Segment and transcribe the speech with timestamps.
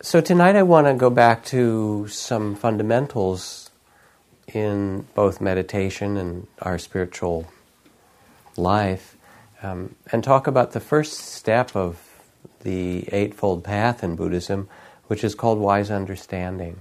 [0.00, 3.70] so tonight I want to go back to some fundamentals
[4.46, 7.48] in both meditation and our spiritual
[8.56, 9.16] life
[9.60, 12.00] um, and talk about the first step of
[12.60, 14.68] the Eightfold Path in Buddhism,
[15.08, 16.78] which is called wise understanding.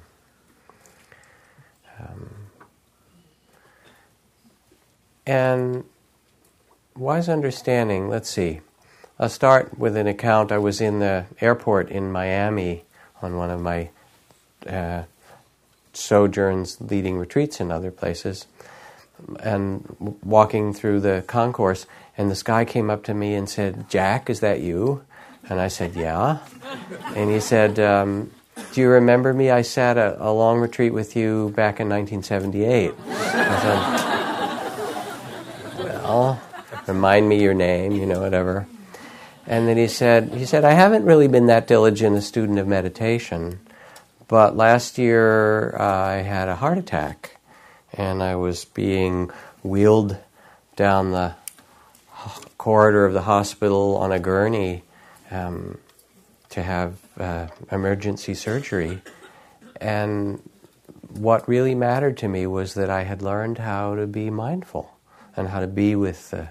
[2.00, 2.30] Um,
[5.26, 5.86] and
[6.96, 8.62] wise understanding, let's see.
[9.20, 10.52] I'll start with an account.
[10.52, 12.84] I was in the airport in Miami
[13.21, 13.89] on one of my
[14.68, 15.04] uh,
[15.94, 18.46] sojourns, leading retreats in other places,
[19.39, 21.86] and walking through the concourse,
[22.18, 25.04] and this guy came up to me and said, Jack, is that you?
[25.50, 26.39] And I said, Yeah.
[27.16, 28.32] And he said, um,
[28.74, 29.50] Do you remember me?
[29.50, 32.94] I sat a, a, long retreat with you back in 1978.
[33.08, 33.59] I
[35.78, 36.42] said, Well,
[36.86, 38.67] remind me your name, you know, whatever.
[39.47, 42.67] And then he said, he said, I haven't really been that diligent a student of
[42.67, 43.61] meditation,
[44.27, 47.38] but last year uh, I had a heart attack,
[47.94, 49.31] and I was being
[49.63, 50.17] wheeled
[50.75, 51.35] down the
[52.57, 54.83] corridor of the hospital on a gurney
[55.31, 55.77] um,
[56.50, 59.02] to have uh, emergency surgery.
[59.79, 60.41] And
[61.09, 64.91] what really mattered to me was that I had learned how to be mindful
[65.38, 66.50] and how to be with the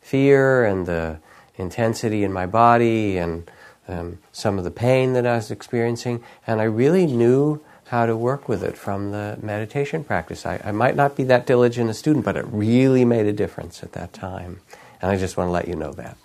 [0.00, 1.18] fear and the
[1.56, 3.50] intensity in my body and
[3.88, 6.22] um, some of the pain that I was experiencing.
[6.46, 10.44] And I really knew how to work with it from the meditation practice.
[10.44, 13.82] I, I might not be that diligent a student, but it really made a difference
[13.82, 14.60] at that time.
[15.00, 16.16] And I just want to let you know that.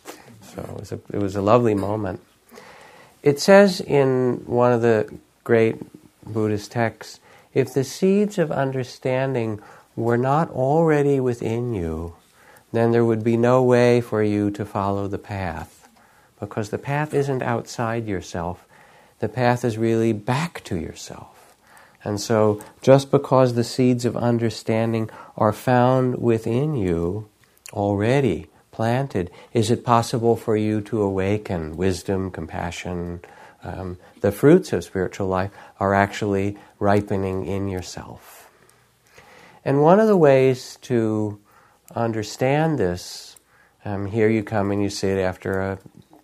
[0.41, 2.19] So it was a, it was a lovely moment.
[3.21, 5.77] It says in one of the great
[6.25, 7.19] Buddhist texts
[7.53, 9.59] if the seeds of understanding
[9.95, 12.15] were not already within you,
[12.71, 15.89] then there would be no way for you to follow the path.
[16.39, 18.65] Because the path isn't outside yourself,
[19.19, 21.55] the path is really back to yourself.
[22.03, 27.29] And so, just because the seeds of understanding are found within you
[27.73, 33.21] already, planted, is it possible for you to awaken wisdom, compassion?
[33.63, 38.49] Um, the fruits of spiritual life are actually ripening in yourself.
[39.63, 41.39] And one of the ways to
[41.95, 43.37] understand this,
[43.85, 45.79] um, here you come and you sit after a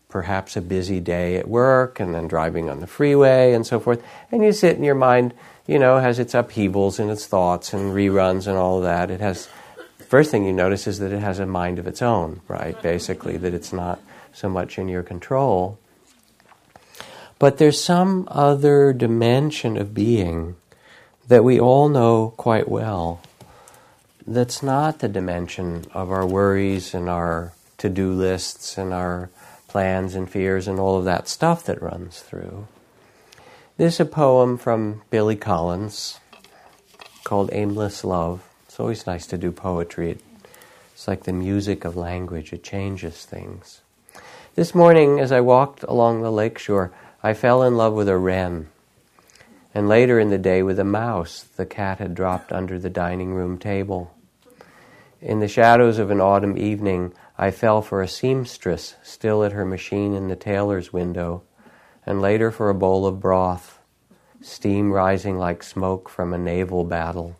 [0.09, 4.01] perhaps a busy day at work and then driving on the freeway and so forth,
[4.31, 5.33] and you sit in your mind,
[5.67, 9.11] you know, has its upheavals and its thoughts and reruns and all of that.
[9.11, 9.49] It has
[9.99, 12.81] first thing you notice is that it has a mind of its own, right?
[12.81, 13.99] Basically, that it's not
[14.33, 15.77] so much in your control.
[17.39, 20.55] But there's some other dimension of being
[21.27, 23.21] that we all know quite well
[24.27, 29.29] that's not the dimension of our worries and our to do lists and our
[29.69, 32.67] plans and fears and all of that stuff that runs through.
[33.77, 36.19] This is a poem from Billy Collins
[37.23, 38.43] called Aimless Love.
[38.65, 40.17] It's always nice to do poetry.
[40.93, 43.81] It's like the music of language, it changes things.
[44.55, 46.91] This morning, as I walked along the lakeshore,
[47.23, 48.67] I fell in love with a wren.
[49.73, 53.33] And later in the day, with a mouse the cat had dropped under the dining
[53.33, 54.11] room table.
[55.21, 59.65] In the shadows of an autumn evening, I fell for a seamstress still at her
[59.65, 61.41] machine in the tailor's window,
[62.05, 63.79] and later for a bowl of broth,
[64.41, 67.35] steam rising like smoke from a naval battle.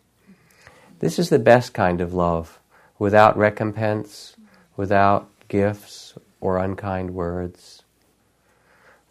[0.99, 2.59] This is the best kind of love,
[2.97, 4.35] without recompense,
[4.75, 7.83] without gifts or unkind words.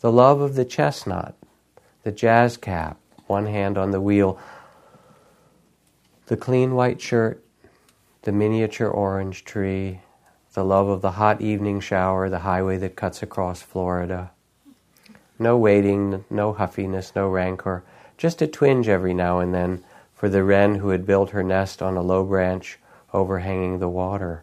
[0.01, 1.37] The love of the chestnut,
[2.03, 4.41] the jazz cap, one hand on the wheel,
[6.27, 7.46] the clean white shirt,
[8.27, 10.01] the miniature orange tree,
[10.55, 14.33] the love of the hot evening shower, the highway that cuts across Florida.
[15.39, 17.85] No waiting, no huffiness, no rancor,
[18.19, 21.81] just a twinge every now and then for the wren who had built her nest
[21.81, 22.81] on a low branch
[23.13, 24.43] overhanging the water,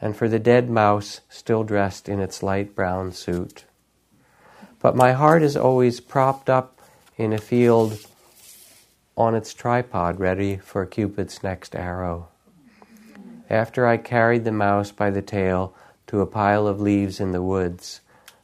[0.00, 3.66] and for the dead mouse still dressed in its light brown suit.
[4.78, 6.80] But my heart is always propped up
[7.18, 7.98] in a field
[9.14, 12.28] on its tripod, ready for Cupid's next arrow.
[13.50, 15.74] After I carried the mouse by the tail
[16.06, 18.00] to a pile of leaves in the woods,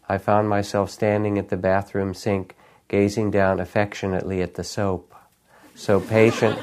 [0.08, 2.56] I found myself standing at the bathroom sink,
[2.88, 5.10] gazing down affectionately at the soap
[5.80, 6.58] so patient,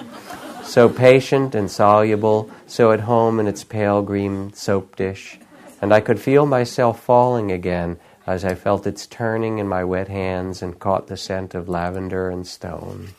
[0.63, 5.39] so patient and soluble, so at home in its pale green soap dish.
[5.81, 10.07] And I could feel myself falling again as I felt its turning in my wet
[10.07, 13.10] hands and caught the scent of lavender and stone.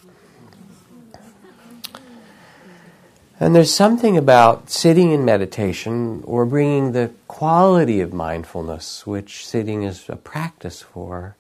[3.40, 9.84] And there's something about sitting in meditation or bringing the quality of mindfulness, which sitting
[9.84, 11.36] is a practice for,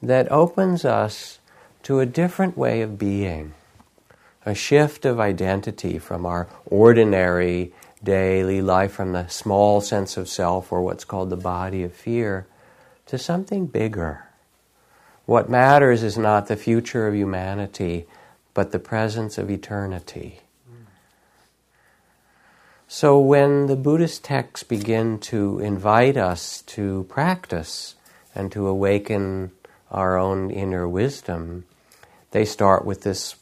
[0.00, 1.40] that opens us
[1.82, 3.52] to a different way of being,
[4.46, 7.72] a shift of identity from our ordinary
[8.04, 12.46] daily life, from the small sense of self or what's called the body of fear,
[13.06, 14.24] to something bigger.
[15.26, 18.06] What matters is not the future of humanity,
[18.52, 20.43] but the presence of eternity.
[22.96, 27.96] So when the Buddhist texts begin to invite us to practice
[28.36, 29.50] and to awaken
[29.90, 31.64] our own inner wisdom,
[32.30, 33.34] they start with this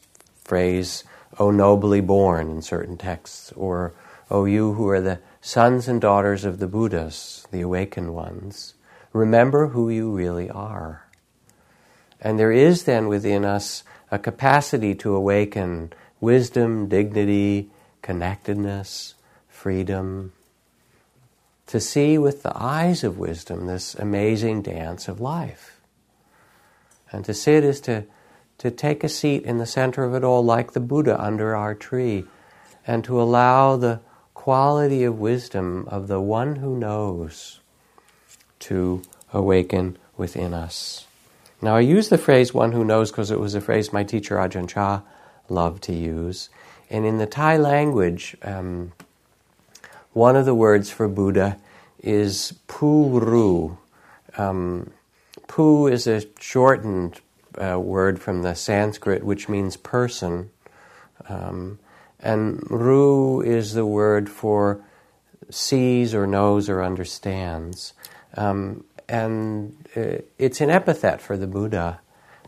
[0.43, 1.03] phrase,
[1.37, 3.93] O nobly born, in certain texts, or
[4.31, 8.73] O you who are the sons and daughters of the Buddhas, the awakened ones,
[9.13, 11.05] remember who you really are.
[12.19, 17.69] And there is then within us a capacity to awaken wisdom, dignity,
[18.01, 19.12] connectedness,
[19.63, 20.33] freedom,
[21.67, 25.79] to see with the eyes of wisdom this amazing dance of life.
[27.13, 28.03] And to sit is to,
[28.57, 31.73] to take a seat in the center of it all, like the Buddha under our
[31.75, 32.25] tree,
[32.85, 34.01] and to allow the
[34.33, 37.61] quality of wisdom of the one who knows
[38.59, 39.01] to
[39.31, 41.07] awaken within us.
[41.61, 44.35] Now, I use the phrase one who knows because it was a phrase my teacher
[44.35, 45.03] Ajahn Chah
[45.47, 46.49] loved to use.
[46.89, 48.91] And in the Thai language, um,
[50.13, 51.57] one of the words for Buddha
[52.01, 53.77] is Puru.
[54.37, 54.91] Um,
[55.47, 57.21] pu is a shortened
[57.61, 60.49] uh, word from the Sanskrit which means person.
[61.27, 61.79] Um,
[62.19, 64.83] and Ru is the word for
[65.49, 67.93] sees or knows or understands.
[68.35, 71.99] Um, and uh, it's an epithet for the Buddha,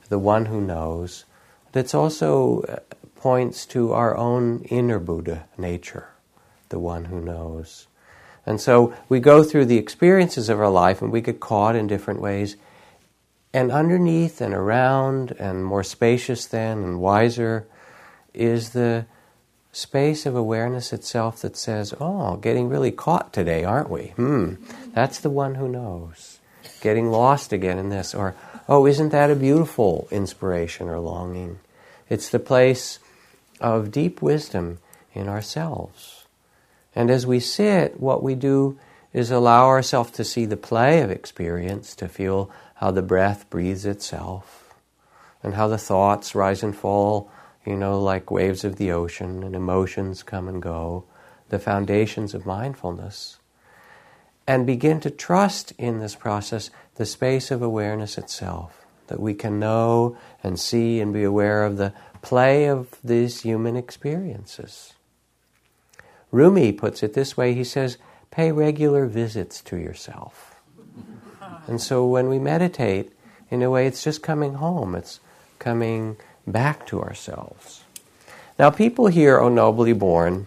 [0.10, 1.26] the one who knows,
[1.74, 2.80] that also uh,
[3.16, 6.10] points to our own inner Buddha nature,
[6.76, 7.88] the one who knows.
[8.46, 11.88] And so we go through the experiences of our life and we get caught in
[11.88, 12.58] different ways.
[13.54, 17.66] And underneath and around and more spacious than and wiser
[18.34, 19.06] is the
[19.72, 24.08] space of awareness itself that says, Oh, getting really caught today, aren't we?
[24.18, 24.56] Hmm,
[24.94, 26.40] that's the one who knows
[26.82, 28.36] getting lost again in this, or,
[28.68, 31.58] oh, isn't that a beautiful inspiration or longing?
[32.10, 33.00] It's the place
[33.60, 34.78] of deep wisdom
[35.14, 36.15] in ourselves.
[36.96, 38.80] And as we sit, what we do
[39.14, 43.86] is allow ourselves to see the play of experience, to feel how the breath breathes
[43.86, 44.74] itself,
[45.44, 47.30] and how the thoughts rise and fall,
[47.66, 51.04] you know, like waves of the ocean, and emotions come and go,
[51.50, 53.38] the foundations of mindfulness
[54.48, 59.60] and begin to trust in this process the space of awareness itself, that we can
[59.60, 64.94] know and see and be aware of the play of these human experiences.
[66.36, 67.98] Rumi puts it this way he says,
[68.30, 70.56] pay regular visits to yourself.
[71.68, 73.12] And so when we meditate,
[73.50, 75.20] in a way, it's just coming home, it's
[75.58, 77.84] coming back to ourselves.
[78.60, 80.46] Now, people hear, Oh, nobly born,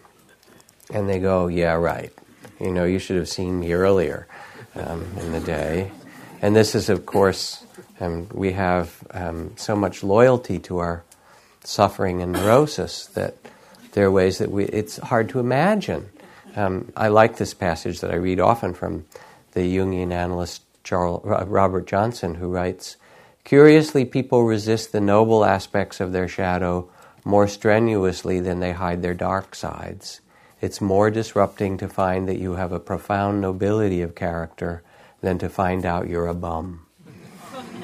[0.92, 2.12] and they go, Yeah, right.
[2.60, 4.28] You know, you should have seen me earlier
[4.76, 5.90] um, in the day.
[6.40, 7.64] And this is, of course,
[7.98, 11.02] um, we have um, so much loyalty to our
[11.64, 13.34] suffering and neurosis that
[13.98, 16.08] there are ways that we, it's hard to imagine.
[16.54, 19.04] Um, I like this passage that I read often from
[19.52, 22.96] the Jungian analyst Charles, Robert Johnson, who writes
[23.42, 26.88] Curiously, people resist the noble aspects of their shadow
[27.24, 30.20] more strenuously than they hide their dark sides
[30.60, 34.82] it's more disrupting to find that you have a profound nobility of character
[35.20, 36.86] than to find out you're a bum.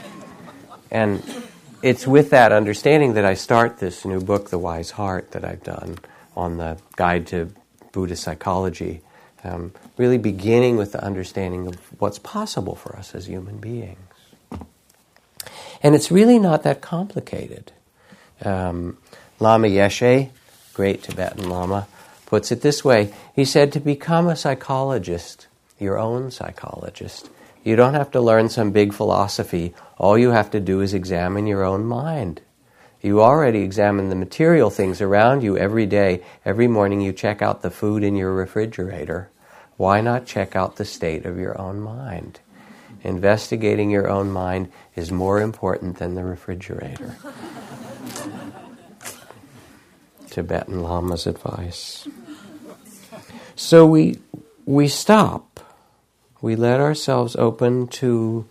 [0.91, 1.23] and
[1.83, 5.63] it's with that understanding that I start this new book, The Wise Heart, that I've
[5.63, 5.99] done
[6.37, 7.53] on the Guide to
[7.93, 9.01] Buddhist Psychology.
[9.43, 13.99] Um, really beginning with the understanding of what's possible for us as human beings.
[15.83, 17.73] And it's really not that complicated.
[18.43, 18.97] Um,
[19.39, 20.31] Lama Yeshe,
[20.73, 21.87] great Tibetan Lama,
[22.27, 25.47] puts it this way He said, To become a psychologist,
[25.79, 27.29] your own psychologist,
[27.65, 29.75] you don't have to learn some big philosophy.
[29.99, 32.41] All you have to do is examine your own mind.
[33.05, 36.23] You already examine the material things around you every day.
[36.43, 39.29] Every morning you check out the food in your refrigerator.
[39.77, 42.41] Why not check out the state of your own mind?
[43.03, 47.19] Investigating your own mind is more important than the refrigerator.
[50.31, 52.09] Tibetan Lama's advice.
[53.55, 54.19] So we,
[54.65, 55.61] we stop.
[56.41, 58.49] We let ourselves open to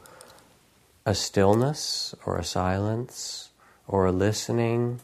[1.07, 3.42] a stillness or a silence
[3.87, 4.99] or listening.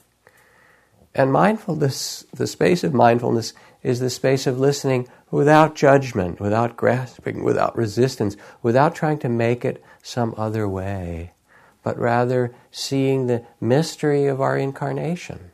[1.16, 7.44] And mindfulness, the space of mindfulness, is the space of listening without judgment, without grasping,
[7.44, 11.32] without resistance, without trying to make it some other way,
[11.84, 15.52] but rather seeing the mystery of our incarnation,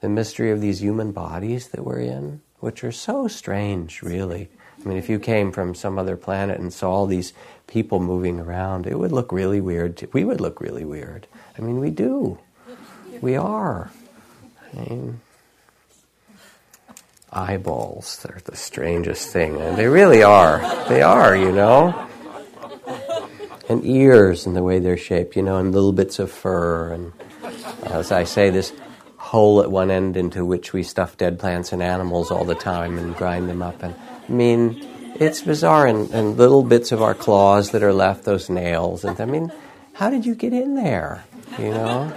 [0.00, 4.48] the mystery of these human bodies that we're in, which are so strange, really.
[4.84, 7.32] I mean, if you came from some other planet and saw all these
[7.66, 10.06] people moving around, it would look really weird.
[10.12, 11.26] We would look really weird.
[11.58, 12.38] I mean, we do.
[13.24, 13.90] We are.
[14.70, 15.22] I mean,
[17.32, 19.58] eyeballs, they're the strangest thing.
[19.62, 20.58] And they really are.
[20.90, 22.06] They are, you know?
[23.70, 26.92] And ears and the way they're shaped, you know, and little bits of fur.
[26.92, 27.14] And
[27.84, 28.74] as I say, this
[29.16, 32.98] hole at one end into which we stuff dead plants and animals all the time
[32.98, 33.82] and grind them up.
[33.82, 33.94] And
[34.28, 34.86] I mean,
[35.18, 35.86] it's bizarre.
[35.86, 39.02] And, and little bits of our claws that are left, those nails.
[39.02, 39.50] And I mean,
[39.94, 41.24] how did you get in there?
[41.58, 42.12] You know?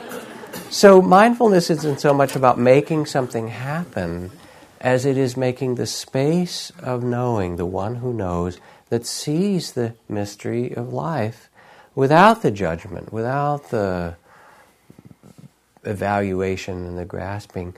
[0.70, 4.32] So mindfulness isn't so much about making something happen
[4.80, 8.60] as it is making the space of knowing, the one who knows,
[8.90, 11.50] that sees the mystery of life
[11.96, 14.16] without the judgment, without the
[15.84, 17.74] evaluation and the grasping.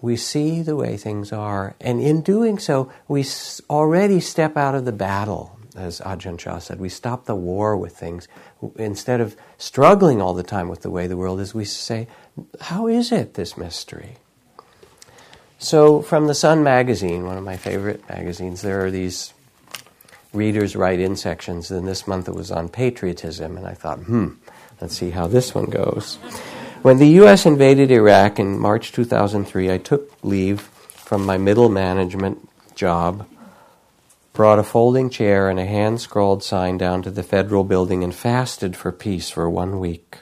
[0.00, 3.26] We see the way things are, and in doing so, we
[3.68, 6.80] already step out of the battle, as Ajahn Chah said.
[6.80, 8.28] We stop the war with things.
[8.76, 12.08] Instead of struggling all the time with the way the world is, we say,
[12.60, 14.16] How is it, this mystery?
[15.58, 19.34] So, from the Sun magazine, one of my favorite magazines, there are these
[20.32, 24.34] readers write in sections, and this month it was on patriotism, and I thought, hmm,
[24.80, 26.16] let's see how this one goes.
[26.82, 27.44] When the U.S.
[27.44, 33.26] invaded Iraq in March 2003, I took leave from my middle management job,
[34.38, 38.14] brought a folding chair and a hand scrawled sign down to the federal building, and
[38.14, 40.18] fasted for peace for one week.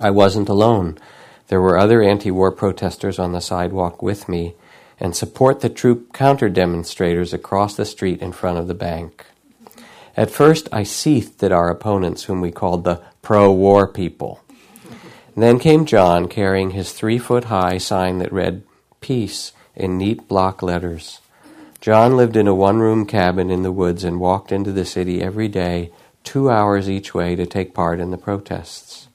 [0.00, 0.98] I wasn't alone.
[1.46, 4.56] There were other anti war protesters on the sidewalk with me,
[4.98, 9.24] and support the troop counter demonstrators across the street in front of the bank.
[10.16, 14.42] At first, I seethed at our opponents, whom we called the pro war people.
[15.36, 18.64] then came John carrying his three foot high sign that read,
[19.00, 21.20] Peace, in neat block letters.
[21.84, 25.20] John lived in a one room cabin in the woods and walked into the city
[25.20, 29.08] every day, two hours each way, to take part in the protests.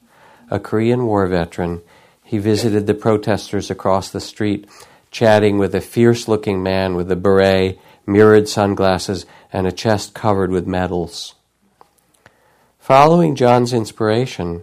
[0.51, 1.81] A Korean War veteran,
[2.23, 4.69] he visited the protesters across the street,
[5.09, 10.51] chatting with a fierce looking man with a beret, mirrored sunglasses, and a chest covered
[10.51, 11.33] with medals.
[12.77, 14.61] Following John's inspiration,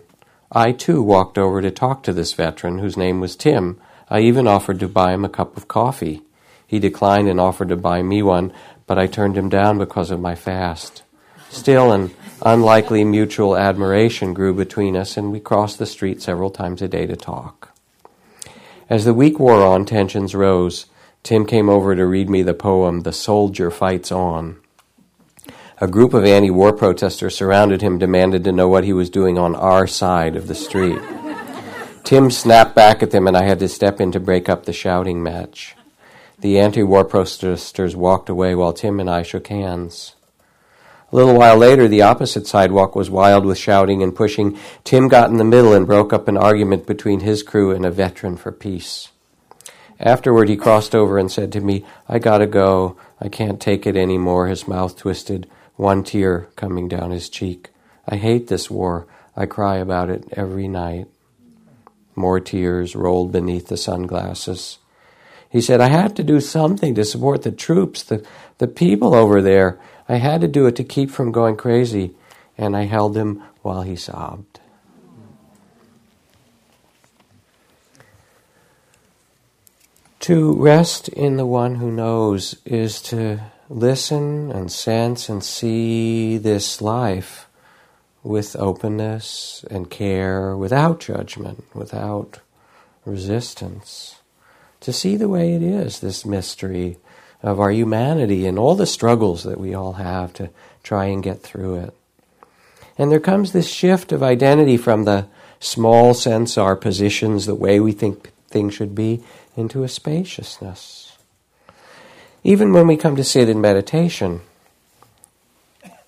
[0.52, 3.80] I too walked over to talk to this veteran, whose name was Tim.
[4.08, 6.22] I even offered to buy him a cup of coffee.
[6.66, 8.52] He declined and offered to buy me one,
[8.86, 11.02] but I turned him down because of my fast.
[11.48, 12.10] Still, an
[12.42, 17.06] unlikely mutual admiration grew between us, and we crossed the street several times a day
[17.06, 17.72] to talk.
[18.90, 20.86] As the week wore on, tensions rose.
[21.22, 24.58] Tim came over to read me the poem, The Soldier Fights On.
[25.78, 29.38] A group of anti war protesters surrounded him, demanded to know what he was doing
[29.38, 31.00] on our side of the street.
[32.04, 34.72] Tim snapped back at them, and I had to step in to break up the
[34.72, 35.74] shouting match.
[36.38, 40.14] The anti war protesters walked away while Tim and I shook hands.
[41.10, 44.58] A little while later, the opposite sidewalk was wild with shouting and pushing.
[44.84, 47.90] Tim got in the middle and broke up an argument between his crew and a
[47.90, 49.08] veteran for peace.
[49.98, 52.98] Afterward, he crossed over and said to me, I gotta go.
[53.20, 54.48] I can't take it anymore.
[54.48, 57.70] His mouth twisted, one tear coming down his cheek.
[58.06, 59.06] I hate this war.
[59.34, 61.06] I cry about it every night.
[62.14, 64.78] More tears rolled beneath the sunglasses.
[65.56, 68.22] He said, I have to do something to support the troops, the,
[68.58, 69.80] the people over there.
[70.06, 72.14] I had to do it to keep from going crazy,
[72.58, 74.60] and I held him while he sobbed.
[80.20, 86.82] To rest in the one who knows is to listen and sense and see this
[86.82, 87.48] life
[88.22, 92.40] with openness and care, without judgment, without
[93.06, 94.15] resistance.
[94.86, 96.96] To see the way it is, this mystery
[97.42, 100.50] of our humanity and all the struggles that we all have to
[100.84, 101.94] try and get through it.
[102.96, 105.26] And there comes this shift of identity from the
[105.58, 109.24] small sense, our positions, the way we think things should be,
[109.56, 111.18] into a spaciousness.
[112.44, 114.40] Even when we come to sit in meditation,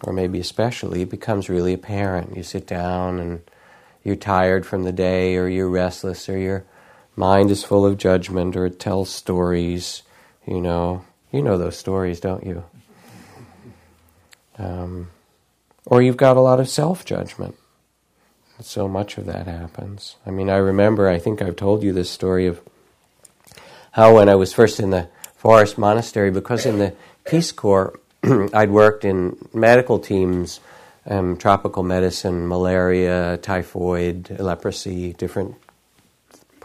[0.04, 2.36] or maybe especially, it becomes really apparent.
[2.36, 3.40] You sit down and
[4.04, 6.64] you're tired from the day, or you're restless, or your
[7.18, 10.02] mind is full of judgment, or it tells stories,
[10.46, 11.04] you know.
[11.30, 12.64] You know those stories, don't you?
[14.56, 15.10] Um,
[15.84, 17.56] or you've got a lot of self judgment.
[18.60, 20.16] So much of that happens.
[20.26, 22.60] I mean, I remember, I think I've told you this story of
[23.92, 26.94] how when I was first in the forest monastery, because in the
[27.24, 27.98] Peace Corps,
[28.52, 30.60] I'd worked in medical teams
[31.06, 35.54] um, tropical medicine, malaria, typhoid, leprosy, different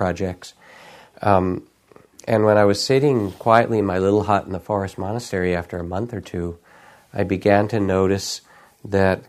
[0.04, 0.54] projects.
[1.22, 1.66] Um,
[2.28, 5.78] and when I was sitting quietly in my little hut in the forest monastery after
[5.78, 6.58] a month or two,
[7.14, 8.42] I began to notice
[8.84, 9.24] that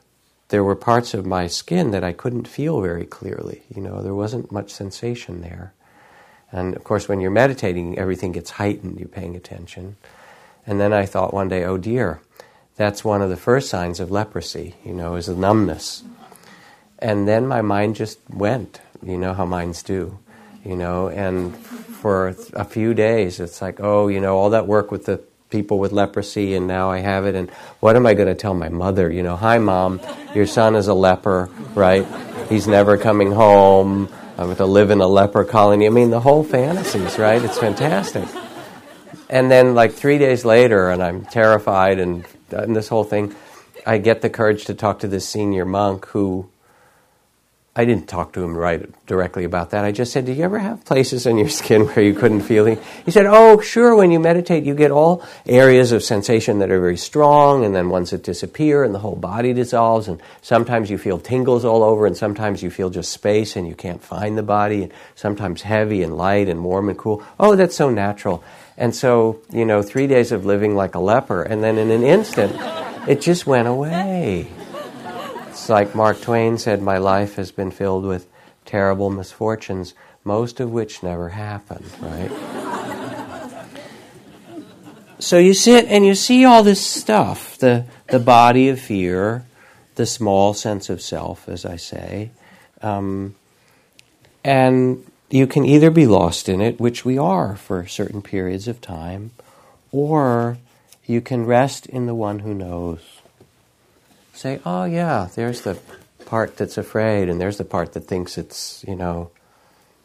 [0.49, 3.63] there were parts of my skin that I couldn't feel very clearly.
[3.73, 5.75] You know, there wasn't much sensation there.
[6.51, 9.95] And of course, when you're meditating, everything gets heightened, you're paying attention.
[10.67, 12.21] And then I thought one day, oh dear,
[12.75, 16.03] that's one of the first signs of leprosy, you know, is numbness.
[16.99, 20.19] And then my mind just went, you know how minds do,
[20.65, 24.91] you know, and for a few days it's like, oh, you know, all that work
[24.91, 28.29] with the people with leprosy and now I have it and what am I going
[28.29, 29.11] to tell my mother?
[29.11, 30.01] You know, hi mom,
[30.35, 32.07] your son is a leper, right?
[32.49, 34.09] He's never coming home.
[34.37, 35.87] I'm going to live in a leper colony.
[35.87, 37.41] I mean, the whole fantasies, right?
[37.41, 38.29] It's fantastic.
[39.31, 43.35] And then, like three days later, and I'm terrified, and, uh, and this whole thing,
[43.87, 46.51] I get the courage to talk to this senior monk who
[47.77, 49.85] I didn't talk to him right directly about that.
[49.85, 52.69] I just said, "Did you ever have places in your skin where you couldn't feel
[52.69, 53.97] it?" He said, "Oh, sure.
[53.97, 57.89] When you meditate, you get all areas of sensation that are very strong, and then
[57.89, 60.07] ones that disappear, and the whole body dissolves.
[60.07, 63.75] And sometimes you feel tingles all over, and sometimes you feel just space, and you
[63.75, 64.85] can't find the body.
[64.85, 67.25] And sometimes heavy and light and warm and cool.
[67.41, 68.45] Oh, that's so natural."
[68.77, 72.05] And so, you know, three days of living like a leper, and then in an
[72.05, 72.55] instant,
[73.09, 74.49] it just went away.
[75.69, 78.27] Like Mark Twain said, My life has been filled with
[78.65, 82.31] terrible misfortunes, most of which never happened, right?
[85.19, 89.47] so you sit and you see all this stuff the, the body of fear,
[89.95, 92.31] the small sense of self, as I say.
[92.83, 93.35] Um,
[94.45, 98.81] and you can either be lost in it, which we are for certain periods of
[98.81, 99.31] time,
[99.93, 100.59] or
[101.07, 103.01] you can rest in the one who knows
[104.35, 105.79] say, oh, yeah, there's the
[106.27, 109.31] part that's afraid, and there's the part that thinks it's, you know,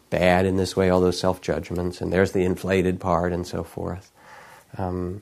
[0.09, 3.63] bad in this way, all those self judgments, and there's the inflated part, and so
[3.63, 4.11] forth.
[4.77, 5.21] Um,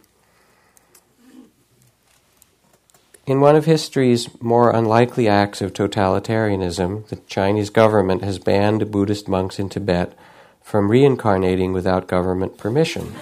[3.26, 9.28] in one of history's more unlikely acts of totalitarianism, the Chinese government has banned Buddhist
[9.28, 10.18] monks in Tibet
[10.64, 13.14] from reincarnating without government permission.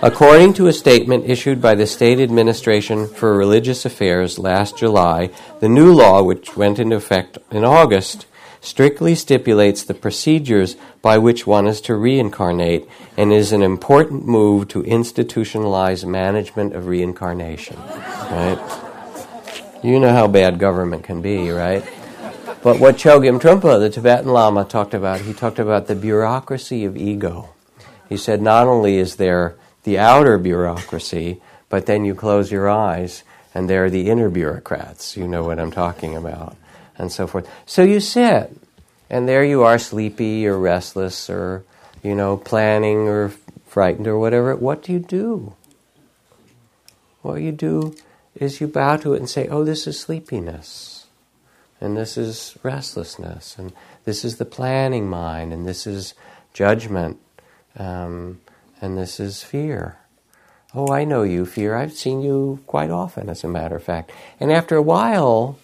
[0.00, 5.68] According to a statement issued by the State Administration for Religious Affairs last July, the
[5.68, 8.26] new law, which went into effect in August,
[8.60, 14.68] strictly stipulates the procedures by which one is to reincarnate and is an important move
[14.68, 17.76] to institutionalize management of reincarnation.
[17.76, 18.58] Right?
[19.82, 21.82] You know how bad government can be, right?
[22.62, 26.96] But what Chogyam Trungpa, the Tibetan Lama, talked about, he talked about the bureaucracy of
[26.96, 27.48] ego.
[28.08, 29.56] He said not only is there
[29.88, 33.24] the outer bureaucracy, but then you close your eyes
[33.54, 35.16] and there are the inner bureaucrats.
[35.16, 36.56] You know what I'm talking about,
[36.98, 37.48] and so forth.
[37.64, 38.54] So you sit,
[39.08, 41.64] and there you are, sleepy or restless or,
[42.02, 43.32] you know, planning or
[43.66, 44.54] frightened or whatever.
[44.54, 45.54] What do you do?
[47.22, 47.96] What you do
[48.34, 51.06] is you bow to it and say, oh, this is sleepiness.
[51.80, 53.56] And this is restlessness.
[53.56, 53.72] And
[54.04, 55.54] this is the planning mind.
[55.54, 56.12] And this is
[56.52, 57.18] judgment.
[57.78, 58.40] Um,
[58.80, 59.98] and this is fear.
[60.74, 61.74] Oh, I know you, fear.
[61.74, 64.12] I've seen you quite often, as a matter of fact.
[64.38, 65.58] And after a while,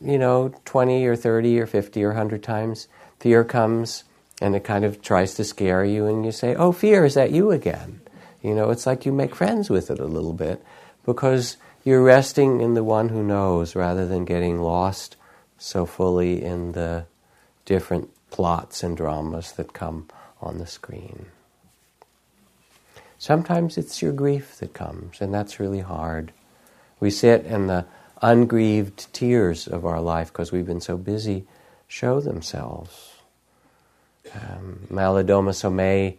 [0.00, 4.04] you know, 20 or 30 or 50 or 100 times, fear comes
[4.40, 7.30] and it kind of tries to scare you, and you say, Oh, fear, is that
[7.30, 8.00] you again?
[8.42, 10.62] You know, it's like you make friends with it a little bit
[11.06, 15.16] because you're resting in the one who knows rather than getting lost
[15.56, 17.06] so fully in the
[17.64, 20.08] different plots and dramas that come
[20.42, 21.26] on the screen.
[23.18, 26.32] Sometimes it's your grief that comes, and that's really hard.
[27.00, 27.86] We sit and the
[28.20, 31.46] ungrieved tears of our life, because we've been so busy,
[31.86, 33.14] show themselves.
[34.34, 36.18] Um, Malidoma Somé,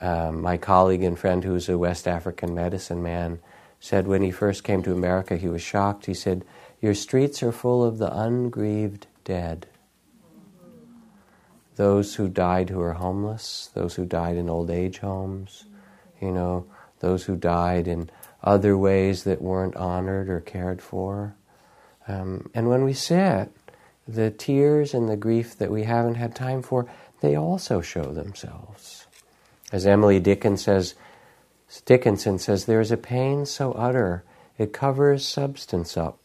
[0.00, 3.40] um, my colleague and friend who's a West African medicine man,
[3.80, 6.06] said when he first came to America, he was shocked.
[6.06, 6.44] He said,
[6.80, 9.66] Your streets are full of the ungrieved dead.
[11.76, 15.64] Those who died who are homeless, those who died in old age homes,
[16.20, 16.66] you know,
[17.00, 18.10] those who died in
[18.42, 21.34] other ways that weren't honored or cared for.
[22.06, 23.50] Um, and when we sit,
[24.06, 26.88] the tears and the grief that we haven't had time for,
[27.20, 29.06] they also show themselves.
[29.70, 30.94] As Emily Dickinson says,
[31.84, 34.24] Dickinson says, there is a pain so utter
[34.56, 36.18] it covers substance up.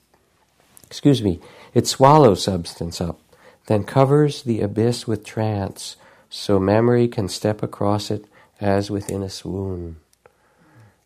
[0.88, 1.40] Excuse me,
[1.74, 3.20] it swallows substance up,
[3.68, 5.98] then covers the abyss with trance,
[6.30, 8.26] so memory can step across it
[8.63, 9.97] as within a swoon.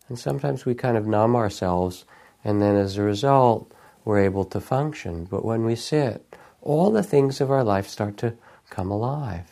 [0.07, 2.05] And sometimes we kind of numb ourselves,
[2.43, 3.73] and then as a result,
[4.05, 5.25] we're able to function.
[5.25, 8.35] But when we sit, all the things of our life start to
[8.69, 9.49] come alive.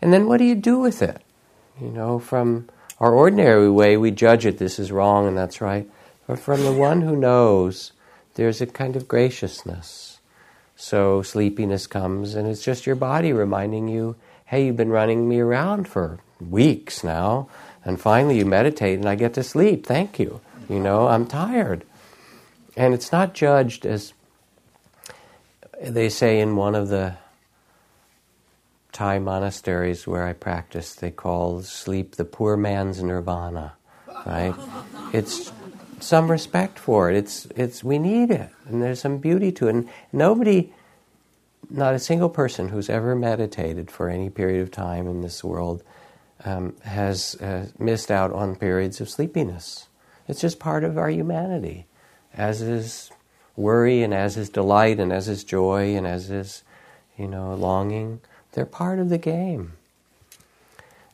[0.00, 1.22] And then what do you do with it?
[1.80, 2.68] You know, from
[3.00, 5.88] our ordinary way, we judge it, this is wrong and that's right.
[6.26, 7.92] But from the one who knows,
[8.34, 10.20] there's a kind of graciousness.
[10.76, 15.40] So sleepiness comes, and it's just your body reminding you, hey, you've been running me
[15.40, 17.48] around for weeks now,
[17.84, 19.86] and finally you meditate and I get to sleep.
[19.86, 20.40] Thank you.
[20.68, 21.84] You know, I'm tired.
[22.76, 24.12] And it's not judged as
[25.80, 27.16] they say in one of the
[28.92, 33.74] Thai monasteries where I practice, they call sleep the poor man's nirvana,
[34.26, 34.54] right?
[35.12, 35.52] It's
[36.00, 37.16] some respect for it.
[37.16, 39.74] It's, it's, we need it, and there's some beauty to it.
[39.74, 40.72] And nobody,
[41.70, 45.82] not a single person who's ever meditated for any period of time in this world
[46.44, 49.88] um, has uh, missed out on periods of sleepiness.
[50.26, 51.86] It's just part of our humanity,
[52.34, 53.10] as is
[53.56, 56.62] worry, and as is delight, and as is joy, and as is,
[57.16, 58.20] you know, longing.
[58.52, 59.72] They're part of the game.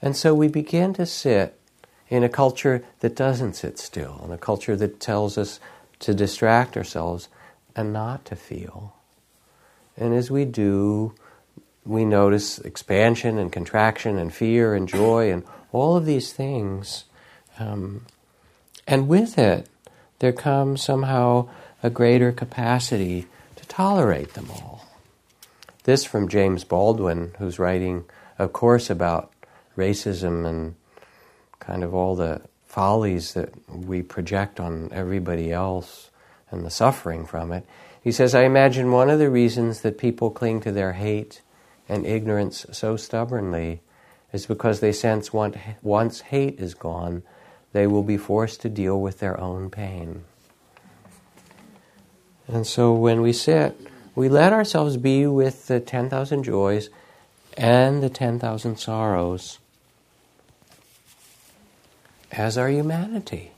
[0.02, 1.58] And so we begin to sit
[2.08, 5.60] in a culture that doesn't sit still, in a culture that tells us
[6.00, 7.28] to distract ourselves
[7.74, 8.94] and not to feel.
[9.96, 11.14] And as we do,
[11.84, 17.04] we notice expansion and contraction and fear and joy and all of these things.
[17.58, 18.06] Um,
[18.86, 19.68] and with it,
[20.18, 21.48] there comes somehow
[21.82, 24.86] a greater capacity to tolerate them all.
[25.84, 28.04] This from James Baldwin, who's writing
[28.38, 29.32] a course about
[29.76, 30.74] racism and
[31.60, 36.10] kind of all the follies that we project on everybody else
[36.50, 37.66] and the suffering from it.
[38.02, 41.40] He says, I imagine one of the reasons that people cling to their hate
[41.88, 43.80] and ignorance so stubbornly
[44.32, 47.22] is because they sense once hate is gone,
[47.72, 50.24] they will be forced to deal with their own pain.
[52.48, 53.76] And so when we sit,
[54.14, 56.90] we let ourselves be with the 10,000 joys
[57.56, 59.58] and the 10,000 sorrows
[62.32, 63.52] as our humanity,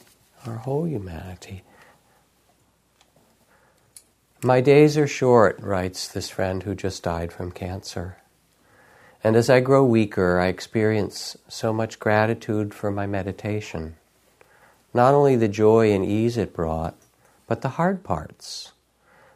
[0.46, 1.62] our whole humanity.
[4.42, 8.18] My days are short, writes this friend who just died from cancer.
[9.24, 13.96] And as I grow weaker, I experience so much gratitude for my meditation.
[14.92, 16.94] Not only the joy and ease it brought,
[17.46, 18.72] but the hard parts.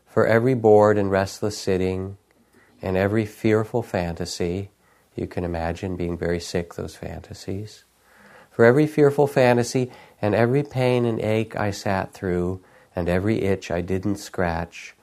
[0.06, 2.18] For every bored and restless sitting
[2.82, 4.70] and every fearful fantasy,
[5.16, 7.84] you can imagine being very sick, those fantasies
[8.60, 12.60] for every fearful fantasy and every pain and ache I sat through
[12.94, 14.94] and every itch I didn't scratch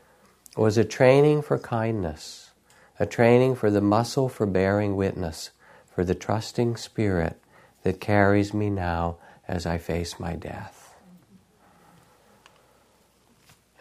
[0.56, 2.52] was a training for kindness,
[3.00, 5.52] a training for the muscle for bearing witness,
[5.94, 7.40] for the trusting spirit
[7.84, 10.96] that carries me now as I face my death.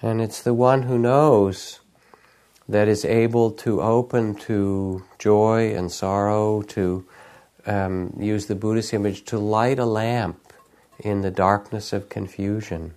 [0.03, 1.81] And it's the one who knows
[2.69, 7.07] that is able to open to joy and sorrow, to
[7.65, 10.53] um, use the Buddhist image to light a lamp
[11.01, 12.95] in the darkness of confusion,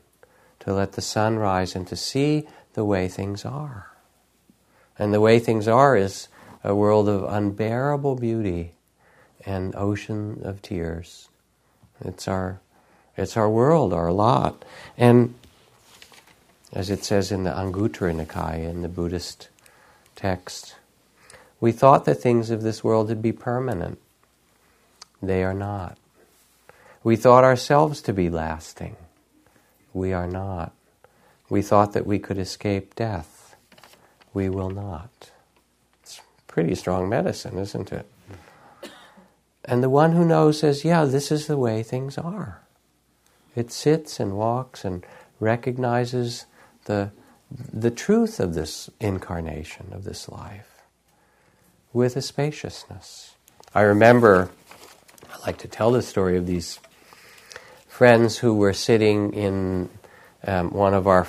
[0.62, 3.92] to let the sun rise and to see the way things are.
[4.98, 6.28] And the way things are is
[6.64, 8.74] a world of unbearable beauty
[9.46, 11.30] and ocean of tears.
[12.02, 12.60] It's our,
[13.18, 14.64] it's our world, our lot.
[14.98, 15.36] And
[16.74, 19.50] as it says in the Anguttara Nikaya, in the Buddhist
[20.16, 20.76] text,
[21.60, 24.00] we thought the things of this world would be permanent.
[25.22, 25.98] They are not.
[27.04, 28.96] We thought ourselves to be lasting.
[29.94, 30.74] We are not.
[31.50, 33.56] We thought that we could escape death.
[34.34, 35.32] We will not.
[36.04, 38.10] It's pretty strong medicine, isn't it?
[39.66, 42.62] And the one who knows says, yeah, this is the way things are.
[43.56, 45.06] It sits and walks and
[45.40, 46.46] recognizes
[46.86, 47.12] the,
[47.52, 50.84] the truth of this incarnation, of this life,
[51.94, 53.36] with a spaciousness.
[53.76, 54.50] I remember
[55.32, 56.80] I like to tell the story of these
[58.00, 59.90] friends who were sitting in
[60.48, 61.28] um, one of our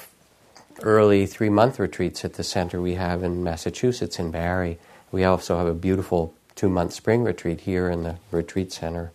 [0.83, 4.79] early three month retreats at the center we have in Massachusetts, in Barre.
[5.11, 9.11] We also have a beautiful two month spring retreat here in the retreat center.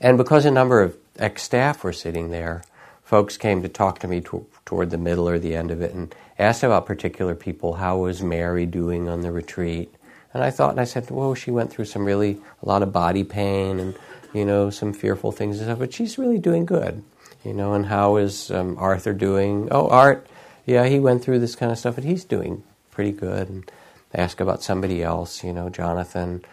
[0.00, 2.62] And because a number of ex staff were sitting there,
[3.04, 5.92] folks came to talk to me to, toward the middle or the end of it
[5.92, 7.74] and asked about particular people.
[7.74, 9.94] How was Mary doing on the retreat?
[10.32, 12.94] And I thought, and I said, whoa, she went through some really, a lot of
[12.94, 13.94] body pain and,
[14.32, 17.02] you know, some fearful things and stuff, but she's really doing good,
[17.44, 19.68] you know, and how is um, Arthur doing?
[19.70, 20.26] Oh, Art,
[20.66, 23.48] yeah, he went through this kind of stuff, and he's doing pretty good.
[23.48, 23.70] And
[24.14, 26.44] ask about somebody else, you know, Jonathan.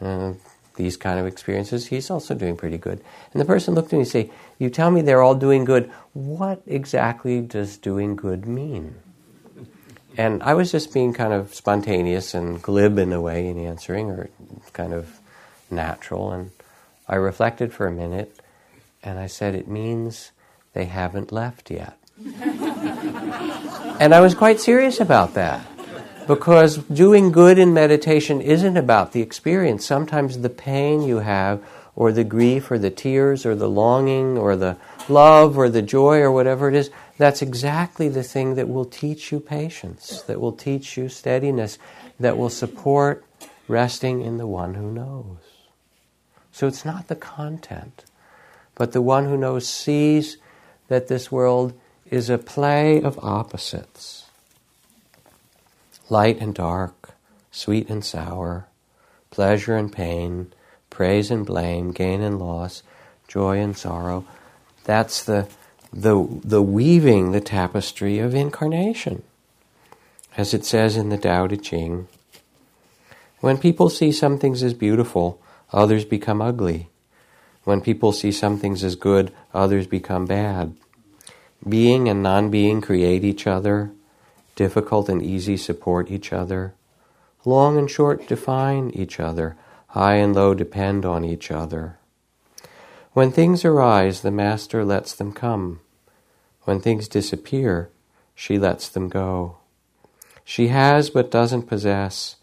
[0.00, 0.34] Uh,
[0.76, 3.02] these kind of experiences, he's also doing pretty good.
[3.32, 5.90] And the person looked at me and say, You tell me they're all doing good.
[6.14, 8.96] What exactly does doing good mean?
[10.16, 14.10] And I was just being kind of spontaneous and glib in a way in answering,
[14.10, 14.30] or
[14.72, 15.18] kind of
[15.70, 16.32] natural.
[16.32, 16.50] And
[17.08, 18.38] I reflected for a minute
[19.02, 20.32] and I said, It means
[20.72, 21.98] they haven't left yet.
[24.00, 25.66] and I was quite serious about that.
[26.26, 29.84] Because doing good in meditation isn't about the experience.
[29.84, 31.60] Sometimes the pain you have,
[31.96, 34.76] or the grief, or the tears, or the longing, or the
[35.08, 39.32] love, or the joy, or whatever it is, that's exactly the thing that will teach
[39.32, 41.76] you patience, that will teach you steadiness,
[42.20, 43.24] that will support
[43.66, 45.51] resting in the one who knows.
[46.52, 48.04] So it's not the content,
[48.74, 50.36] but the one who knows sees
[50.88, 51.72] that this world
[52.10, 54.26] is a play of opposites
[56.10, 57.14] light and dark,
[57.50, 58.66] sweet and sour,
[59.30, 60.52] pleasure and pain,
[60.90, 62.82] praise and blame, gain and loss,
[63.26, 64.26] joy and sorrow.
[64.84, 65.48] That's the,
[65.90, 69.22] the, the weaving the tapestry of incarnation.
[70.36, 72.08] As it says in the Tao Te Ching,
[73.40, 75.40] when people see some things as beautiful,
[75.72, 76.88] others become ugly.
[77.64, 80.76] When people see some things as good, others become bad.
[81.68, 83.92] Being and non being create each other.
[84.56, 86.74] Difficult and easy support each other.
[87.44, 89.56] Long and short define each other.
[89.88, 91.98] High and low depend on each other.
[93.12, 95.80] When things arise, the Master lets them come.
[96.62, 97.90] When things disappear,
[98.34, 99.58] she lets them go.
[100.44, 102.36] She has but doesn't possess.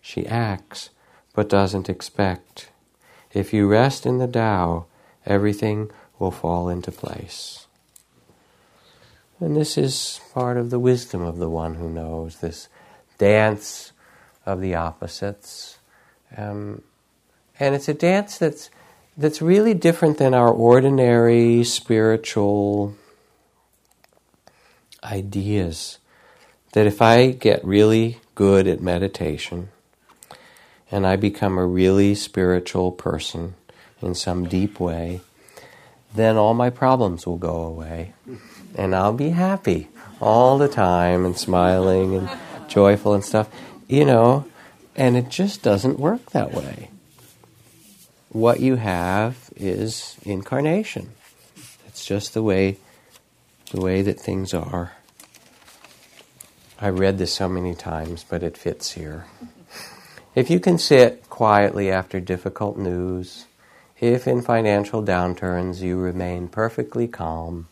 [0.00, 0.90] She acts
[1.34, 2.70] but doesn't expect.
[3.34, 4.86] If you rest in the Tao,
[5.26, 7.66] everything will fall into place.
[9.40, 12.68] And this is part of the wisdom of the one who knows, this
[13.18, 13.92] dance
[14.46, 15.78] of the opposites.
[16.36, 16.82] Um,
[17.58, 18.70] and it's a dance that's,
[19.16, 22.94] that's really different than our ordinary spiritual
[25.02, 25.98] ideas.
[26.72, 29.70] That if I get really good at meditation
[30.90, 33.54] and I become a really spiritual person
[34.00, 35.20] in some deep way,
[36.14, 38.12] then all my problems will go away
[38.76, 39.88] and I'll be happy
[40.20, 42.30] all the time and smiling and
[42.68, 43.48] joyful and stuff,
[43.88, 44.46] you know,
[44.96, 46.90] and it just doesn't work that way.
[48.30, 51.10] What you have is incarnation.
[51.86, 52.78] It's just the way
[53.70, 54.92] the way that things are.
[56.80, 59.26] I read this so many times, but it fits here.
[60.34, 63.46] If you can sit quietly after difficult news,
[64.00, 67.68] if in financial downturns you remain perfectly calm,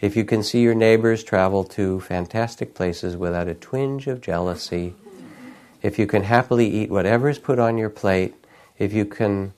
[0.00, 4.94] if you can see your neighbors travel to fantastic places without a twinge of jealousy,
[5.82, 8.36] if you can happily eat whatever is put on your plate,
[8.78, 9.52] if you can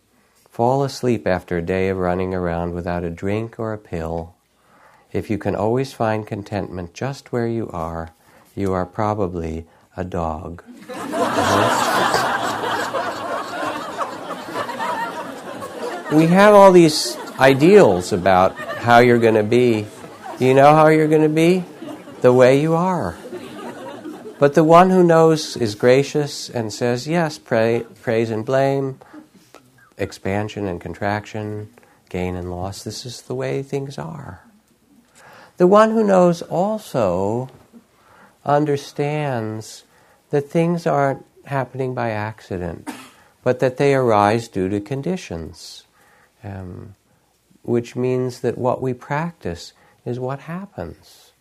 [0.49, 4.35] fall asleep after a day of running around without a drink or a pill,
[5.13, 8.15] if you can always find contentment just where you are,
[8.57, 9.67] you are probably
[9.99, 10.63] a dog.
[16.13, 19.87] we have all these ideals about how you're going to be
[20.43, 21.63] do you know how you're going to be?
[22.21, 23.17] The way you are.
[24.41, 28.99] But the one who knows is gracious and says, yes, pray, praise and blame,
[29.99, 31.73] expansion and contraction,
[32.09, 32.83] gain and loss.
[32.83, 34.43] This is the way things are.
[35.59, 37.49] The one who knows also
[38.45, 39.85] understands
[40.33, 42.89] that things aren't happening by accident,
[43.45, 45.85] but that they arise due to conditions,
[46.43, 46.95] um,
[47.63, 49.75] which means that what we practice
[50.07, 51.33] is what happens.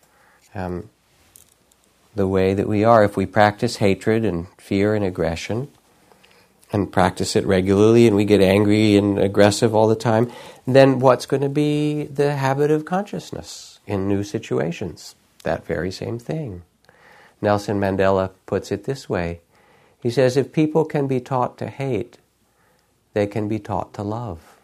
[0.53, 0.89] Um,
[2.13, 5.69] the way that we are, if we practice hatred and fear and aggression,
[6.73, 10.29] and practice it regularly, and we get angry and aggressive all the time,
[10.67, 15.15] then what's going to be the habit of consciousness in new situations?
[15.43, 16.63] That very same thing.
[17.41, 19.41] Nelson Mandela puts it this way
[20.01, 22.17] He says, If people can be taught to hate,
[23.13, 24.57] they can be taught to love.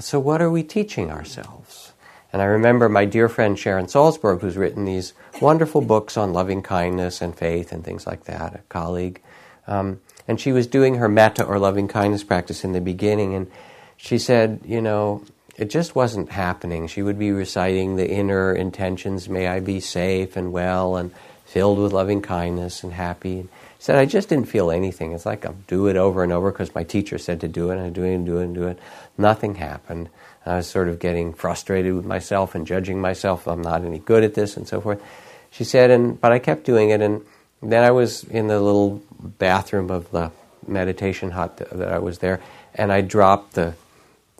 [0.00, 1.92] So, what are we teaching ourselves?
[2.32, 5.12] And I remember my dear friend Sharon Salzberg, who's written these
[5.42, 9.20] wonderful books on loving kindness and faith and things like that, a colleague.
[9.66, 13.50] Um, and she was doing her metta or loving kindness practice in the beginning, and
[13.98, 15.24] she said, you know,
[15.56, 16.86] it just wasn't happening.
[16.86, 21.12] She would be reciting the inner intentions, may I be safe and well and
[21.52, 23.40] filled with loving kindness and happy.
[23.40, 25.12] And said, I just didn't feel anything.
[25.12, 27.76] It's like I'm do it over and over because my teacher said to do it,
[27.76, 28.78] and I do it and do it and do it.
[29.18, 30.08] Nothing happened.
[30.46, 33.46] I was sort of getting frustrated with myself and judging myself.
[33.46, 35.02] I'm not any good at this and so forth.
[35.50, 37.22] She said, and but I kept doing it, and
[37.60, 40.30] then I was in the little bathroom of the
[40.66, 42.40] meditation hut that, that I was there,
[42.74, 43.74] and I dropped the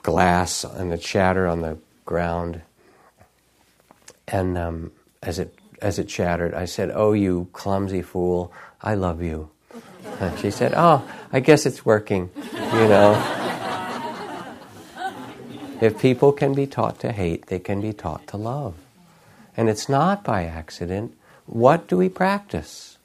[0.02, 2.62] glass and it shattered on the ground.
[4.26, 8.52] And um, as it as it shattered, I said, "Oh, you clumsy fool!
[8.80, 9.50] I love you."
[10.20, 13.12] And she said, "Oh, I guess it's working." You know.
[15.80, 18.74] if people can be taught to hate, they can be taught to love,
[19.56, 21.16] and it's not by accident.
[21.46, 22.96] What do we practice?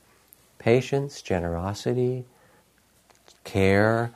[0.59, 2.25] Patience, generosity,
[3.43, 4.11] care,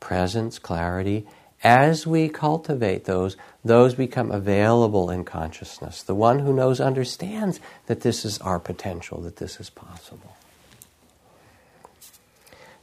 [0.00, 1.26] presence, clarity.
[1.64, 6.02] As we cultivate those, those become available in consciousness.
[6.02, 10.36] The one who knows understands that this is our potential, that this is possible.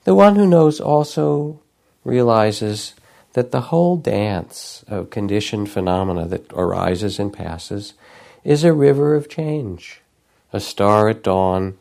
[0.06, 1.60] The one who knows also
[2.06, 2.94] realizes
[3.34, 7.94] that the whole dance of conditioned phenomena that arises and passes
[8.44, 10.02] is a river of change.
[10.52, 11.78] A star at dawn,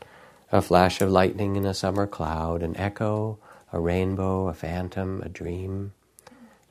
[0.50, 3.38] a flash of lightning in a summer cloud, an echo,
[3.72, 5.92] a rainbow, a phantom, a dream.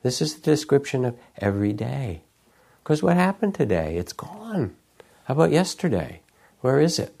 [0.02, 2.22] This is the description of every day.
[2.82, 3.96] Because what happened today?
[3.96, 4.74] It's gone.
[5.24, 6.22] How about yesterday?
[6.60, 7.14] Where is it?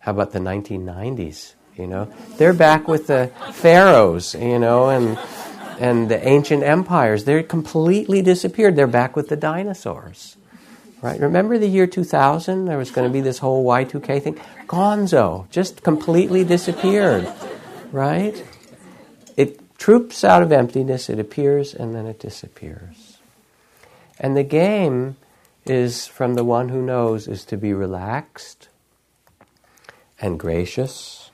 [0.00, 1.54] How about the 1990s?
[1.76, 5.18] You know, they're back with the pharaohs, you know, and
[5.78, 7.24] and the ancient empires.
[7.24, 8.76] They're completely disappeared.
[8.76, 10.36] They're back with the dinosaurs.
[11.02, 11.20] Right?
[11.20, 12.64] Remember the year 2000?
[12.64, 14.40] There was going to be this whole Y2K thing.
[14.66, 17.30] Gonzo just completely disappeared.
[17.92, 18.42] Right?
[19.86, 23.18] Troops out of emptiness, it appears, and then it disappears.
[24.18, 25.16] And the game
[25.64, 28.68] is from the one who knows is to be relaxed
[30.20, 31.30] and gracious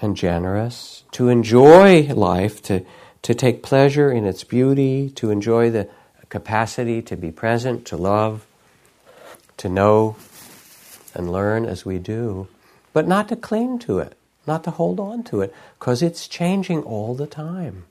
[0.00, 2.86] and generous, to enjoy life, to,
[3.20, 5.90] to take pleasure in its beauty, to enjoy the
[6.30, 8.46] capacity to be present, to love,
[9.58, 10.16] to know
[11.14, 12.48] and learn as we do,
[12.94, 14.16] but not to cling to it,
[14.48, 17.84] not to hold on to it, because it's changing all the time.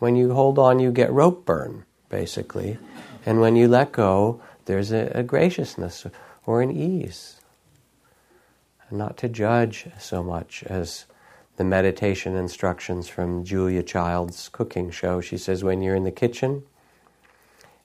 [0.00, 2.78] When you hold on, you get rope burn, basically.
[3.24, 6.06] And when you let go, there's a, a graciousness
[6.44, 7.40] or an ease.
[8.90, 11.04] Not to judge so much as
[11.56, 15.20] the meditation instructions from Julia Child's cooking show.
[15.20, 16.62] She says, when you're in the kitchen,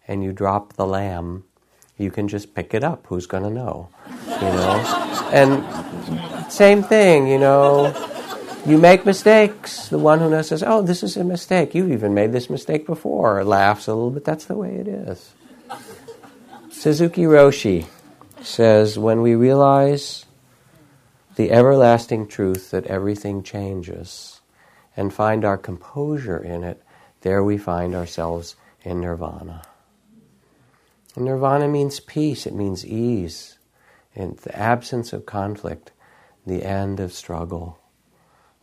[0.07, 1.43] and you drop the lamb,
[1.97, 3.05] you can just pick it up.
[3.07, 3.89] Who's going to know?
[4.25, 5.29] You know?
[5.31, 7.93] And same thing, you know.
[8.65, 9.89] You make mistakes.
[9.89, 11.75] The one who knows says, Oh, this is a mistake.
[11.75, 13.43] You've even made this mistake before.
[13.43, 14.23] Laughs a little bit.
[14.23, 15.33] That's the way it is.
[16.71, 17.85] Suzuki Roshi
[18.41, 20.25] says, When we realize
[21.35, 24.39] the everlasting truth that everything changes
[24.95, 26.81] and find our composure in it,
[27.21, 29.63] there we find ourselves in nirvana.
[31.15, 33.57] Nirvana means peace, it means ease,
[34.15, 35.91] and the absence of conflict,
[36.45, 37.79] the end of struggle,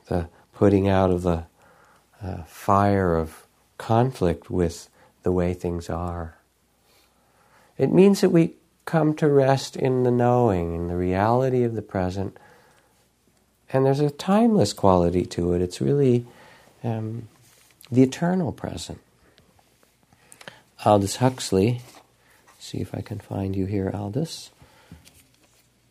[0.09, 1.45] the putting out of the
[2.23, 3.47] uh, fire of
[3.79, 4.89] conflict with
[5.23, 6.37] the way things are.
[7.79, 11.83] It means that we come to rest in the knowing, in the reality of the
[11.83, 12.37] present,
[13.73, 15.63] and there's a timeless quality to it.
[15.63, 16.27] It's really
[16.83, 17.29] um,
[17.91, 19.01] the eternal present.
[20.85, 21.83] Aldous Huxley
[22.61, 24.51] see if I can find you here, Aldous.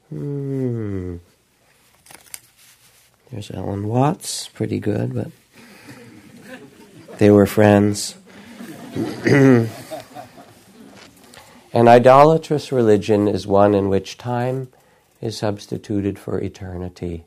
[0.09, 1.17] Hmm.
[3.31, 5.31] There's Alan Watts, pretty good, but
[7.17, 8.15] they were friends.
[9.25, 9.69] An
[11.73, 14.69] idolatrous religion is one in which time
[15.21, 17.25] is substituted for eternity.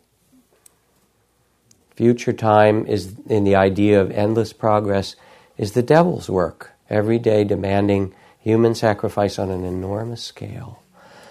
[1.94, 5.14] Future time is in the idea of endless progress
[5.56, 10.82] is the devil's work, every day demanding human sacrifice on an enormous scale.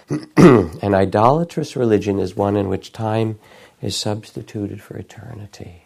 [0.36, 3.38] an idolatrous religion is one in which time
[3.80, 5.84] is substituted for eternity.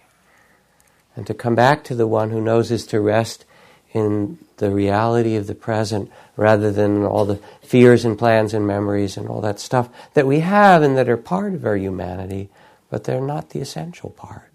[1.14, 3.44] And to come back to the one who knows is to rest
[3.92, 9.16] in the reality of the present rather than all the fears and plans and memories
[9.16, 12.50] and all that stuff that we have and that are part of our humanity,
[12.90, 14.50] but they're not the essential part.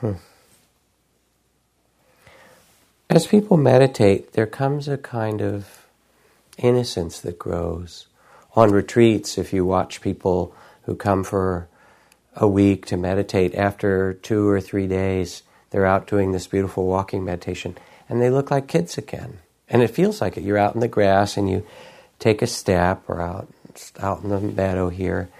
[0.00, 0.12] Hmm.
[3.16, 5.86] As people meditate, there comes a kind of
[6.58, 8.08] innocence that grows.
[8.54, 11.66] On retreats, if you watch people who come for
[12.34, 17.24] a week to meditate, after two or three days, they're out doing this beautiful walking
[17.24, 19.38] meditation, and they look like kids again.
[19.66, 20.44] And it feels like it.
[20.44, 21.66] You're out in the grass and you
[22.18, 23.48] take a step or out,
[23.98, 25.30] out in the meadow here.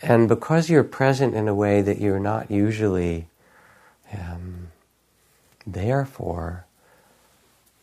[0.00, 3.26] And because you're present in a way that you're not usually
[4.12, 4.68] um,
[5.66, 6.63] there for,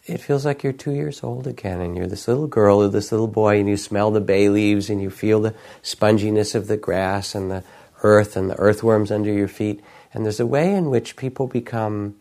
[0.06, 3.12] it feels like you're two years old again and you're this little girl or this
[3.12, 6.78] little boy and you smell the bay leaves and you feel the sponginess of the
[6.78, 7.64] grass and the
[8.02, 9.80] earth and the earthworms under your feet.
[10.14, 12.16] And there's a way in which people become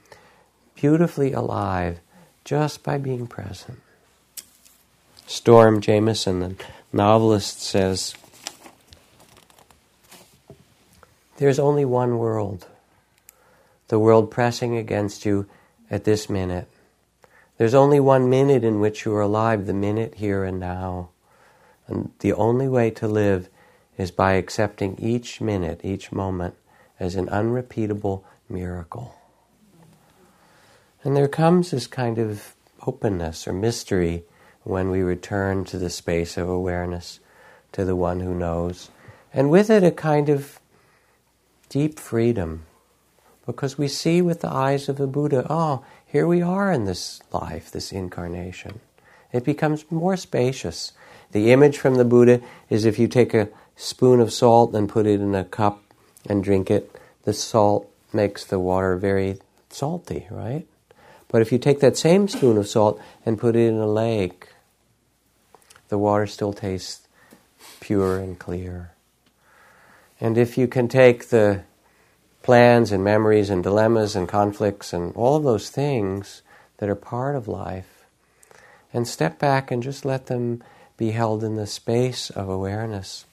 [0.74, 2.00] beautifully alive
[2.44, 3.80] just by being present.
[5.26, 6.54] Storm Jameson, the
[6.92, 8.14] novelist, says
[11.38, 12.66] There's only one world,
[13.88, 15.46] the world pressing against you
[15.90, 16.68] at this minute.
[17.61, 21.11] There's only one minute in which you are alive, the minute here and now.
[21.86, 23.50] And the only way to live
[23.98, 26.54] is by accepting each minute, each moment,
[26.98, 29.14] as an unrepeatable miracle.
[31.04, 32.54] And there comes this kind of
[32.86, 34.24] openness or mystery
[34.62, 37.20] when we return to the space of awareness,
[37.72, 38.90] to the one who knows.
[39.34, 40.61] And with it, a kind of
[41.68, 42.64] deep freedom.
[43.44, 47.20] Because we see with the eyes of the Buddha, oh, here we are in this
[47.32, 48.80] life, this incarnation.
[49.32, 50.92] It becomes more spacious.
[51.30, 55.06] The image from the Buddha is if you take a spoon of salt and put
[55.06, 55.82] it in a cup
[56.28, 59.38] and drink it, the salt makes the water very
[59.68, 60.66] salty, right?
[61.28, 64.48] But if you take that same spoon of salt and put it in a lake,
[65.90, 67.06] the water still tastes
[67.78, 68.94] pure and clear.
[70.20, 71.62] And if you can take the
[72.43, 76.43] plans and memories and dilemmas and conflicts and all of those things
[76.78, 78.05] that are part of life
[78.93, 80.62] and step back and just let them
[80.97, 83.24] be held in the space of awareness,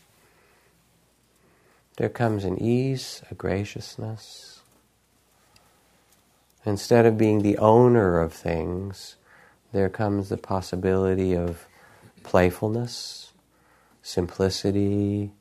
[1.97, 4.57] there comes an ease, a graciousness
[6.67, 9.15] Instead of being the owner of things,
[9.71, 11.65] there comes the possibility of
[12.23, 13.31] playfulness,
[14.01, 15.31] simplicity,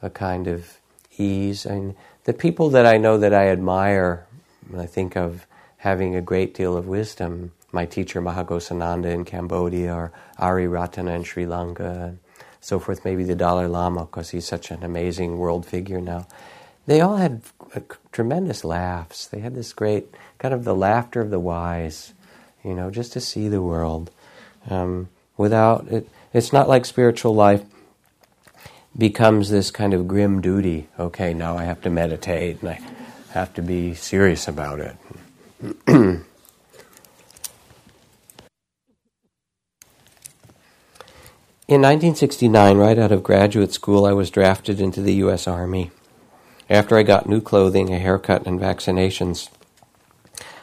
[0.00, 0.78] a kind of
[1.18, 1.66] ease.
[1.66, 4.26] I mean, the people that I know that I admire,
[4.68, 5.46] when I think of
[5.78, 11.46] having a great deal of wisdom, my teacher Mahaghosananda in Cambodia, or Ariyaratne in Sri
[11.46, 12.18] Lanka, and
[12.60, 16.26] so forth, maybe the Dalai Lama, because he's such an amazing world figure now.
[16.86, 17.42] They all had
[18.12, 19.26] tremendous laughs.
[19.26, 20.08] They had this great
[20.38, 22.12] kind of the laughter of the wise,
[22.64, 24.10] you know, just to see the world.
[24.68, 27.64] Um, without it, it's not like spiritual life
[28.96, 30.88] becomes this kind of grim duty.
[30.98, 32.80] Okay, now I have to meditate and I
[33.30, 34.96] have to be serious about it.
[41.72, 45.46] In 1969, right out of graduate school, I was drafted into the U.S.
[45.46, 45.90] Army.
[46.68, 49.48] After I got new clothing, a haircut, and vaccinations,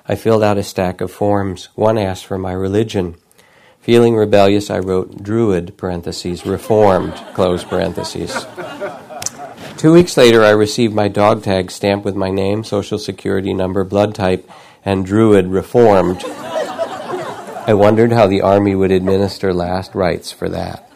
[0.08, 1.70] I filled out a stack of forms.
[1.74, 3.16] One asked for my religion.
[3.90, 8.46] Feeling rebellious, I wrote Druid, parentheses, Reformed, close parentheses.
[9.78, 13.84] Two weeks later, I received my dog tag stamped with my name, social security number,
[13.84, 14.48] blood type,
[14.86, 16.24] and Druid Reformed.
[16.24, 20.88] I wondered how the Army would administer last rites for that.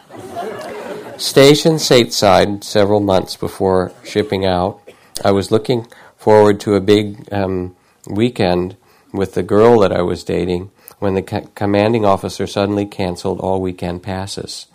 [1.18, 4.80] Stationed stateside several months before shipping out,
[5.26, 7.76] I was looking forward to a big um,
[8.06, 8.78] weekend
[9.12, 10.70] with the girl that I was dating
[11.00, 14.68] when the co- commanding officer suddenly canceled all weekend passes.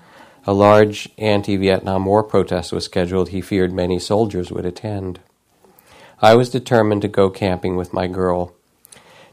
[0.46, 5.20] A large anti Vietnam War protest was scheduled he feared many soldiers would attend.
[6.20, 8.54] I was determined to go camping with my girl.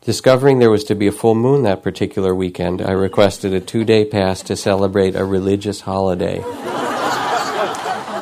[0.02, 3.84] Discovering there was to be a full moon that particular weekend, I requested a two
[3.84, 6.40] day pass to celebrate a religious holiday.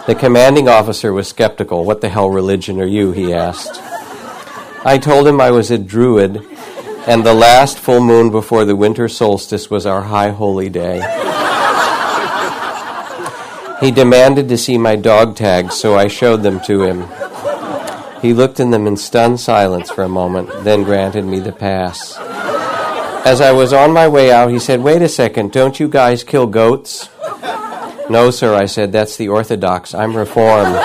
[0.07, 1.83] the commanding officer was skeptical.
[1.83, 3.11] What the hell religion are you?
[3.11, 3.81] he asked.
[4.85, 6.45] I told him I was a druid
[7.07, 11.01] and the last full moon before the winter solstice was our high holy day.
[13.81, 17.05] He demanded to see my dog tags, so I showed them to him.
[18.21, 22.15] He looked in them in stunned silence for a moment, then granted me the pass.
[23.25, 26.23] As I was on my way out, he said, Wait a second, don't you guys
[26.23, 27.09] kill goats?
[28.09, 29.93] No, sir, I said, that's the Orthodox.
[29.93, 30.75] I'm Reformed.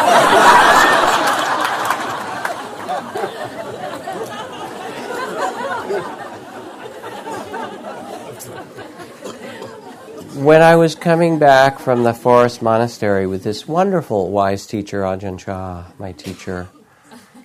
[10.48, 15.38] When I was coming back from the forest monastery with this wonderful wise teacher, Ajahn
[15.38, 16.68] Chah, my teacher,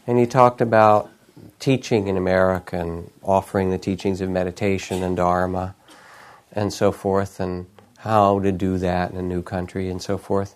[0.08, 1.12] and he talked about
[1.60, 5.76] teaching in America and offering the teachings of meditation and Dharma
[6.54, 7.66] and so forth, and
[7.97, 10.56] how to do that in a new country and so forth.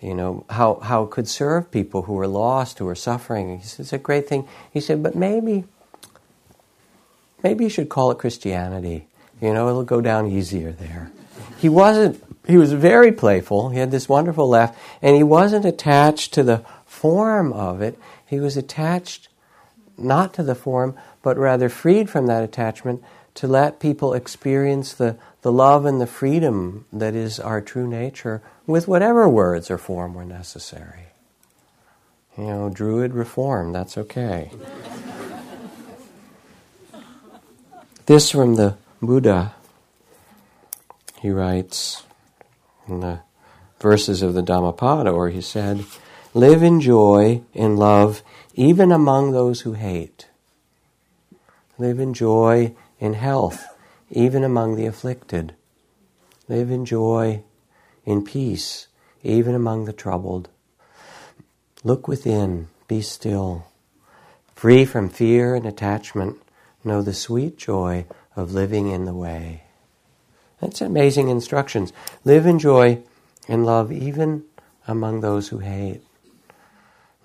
[0.00, 3.60] You know, how, how it could serve people who are lost, who are suffering.
[3.60, 4.48] He said, it's a great thing.
[4.72, 5.62] He said, but maybe,
[7.44, 9.06] maybe you should call it Christianity.
[9.40, 11.12] You know, it'll go down easier there
[11.58, 13.70] he wasn't, he was very playful.
[13.70, 17.98] He had this wonderful laugh, and he wasn't attached to the form of it.
[18.24, 19.28] He was attached
[19.96, 23.02] not to the form, but rather freed from that attachment
[23.34, 28.42] to let people experience the, the love and the freedom that is our true nature
[28.66, 31.06] with whatever words or form were necessary.
[32.36, 34.50] You know, Druid reform, that's okay.
[38.06, 39.54] this from the Buddha.
[41.20, 42.04] He writes
[42.86, 43.20] in the
[43.80, 45.84] verses of the Dhammapada, where he said,
[46.34, 48.22] Live in joy, in love,
[48.54, 50.28] even among those who hate.
[51.78, 53.66] Live in joy, in health,
[54.10, 55.54] even among the afflicted.
[56.48, 57.42] Live in joy,
[58.04, 58.88] in peace,
[59.22, 60.48] even among the troubled.
[61.84, 63.66] Look within, be still.
[64.54, 66.42] Free from fear and attachment,
[66.84, 69.62] know the sweet joy of living in the way.
[70.60, 71.92] That's amazing instructions.
[72.24, 73.02] Live in joy
[73.46, 74.44] and love even
[74.86, 76.02] among those who hate.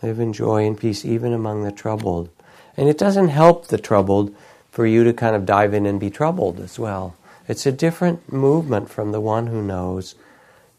[0.02, 2.30] Live in joy and peace even among the troubled.
[2.76, 4.36] And it doesn't help the troubled
[4.70, 7.16] for you to kind of dive in and be troubled as well.
[7.48, 10.16] It's a different movement from the one who knows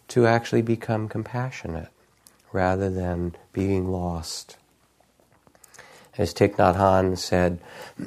[0.08, 1.88] to actually become compassionate
[2.52, 4.56] rather than being lost.
[6.16, 7.58] As Thich Nhat Hanh said,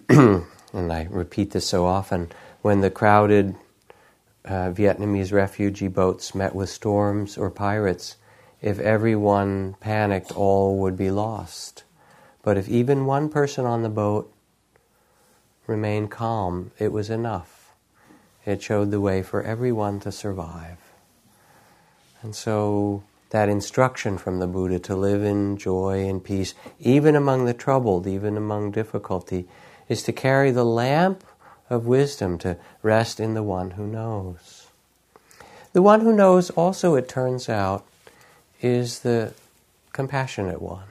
[0.74, 2.32] and I repeat this so often,
[2.62, 3.56] when the crowded
[4.48, 8.16] uh, Vietnamese refugee boats met with storms or pirates,
[8.62, 11.84] if everyone panicked, all would be lost.
[12.42, 14.34] But if even one person on the boat
[15.68, 17.74] remained calm, it was enough.
[18.46, 20.78] It showed the way for everyone to survive.
[22.22, 27.46] And so that instruction from the Buddha to live in joy and peace, even among
[27.46, 29.48] the troubled, even among difficulty,
[29.90, 31.24] is to carry the lamp
[31.70, 34.68] of wisdom to rest in the one who knows.
[35.74, 37.86] The one who knows also, it turns out,
[38.62, 39.34] is the
[39.94, 40.88] compassionate one.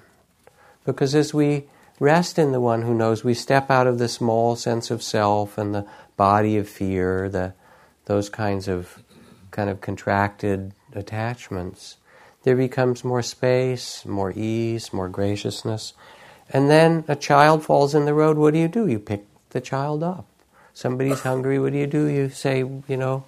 [0.84, 1.64] Because as we
[1.98, 5.58] rest in the one who knows, we step out of the small sense of self
[5.58, 7.54] and the body of fear, the,
[8.04, 9.02] those kinds of
[9.50, 11.96] kind of contracted attachments,
[12.42, 15.94] there becomes more space, more ease, more graciousness.
[16.50, 18.86] And then a child falls in the road, what do you do?
[18.86, 20.26] You pick the child up.
[20.76, 22.04] Somebody's hungry, what do you do?
[22.04, 23.24] You say, you know,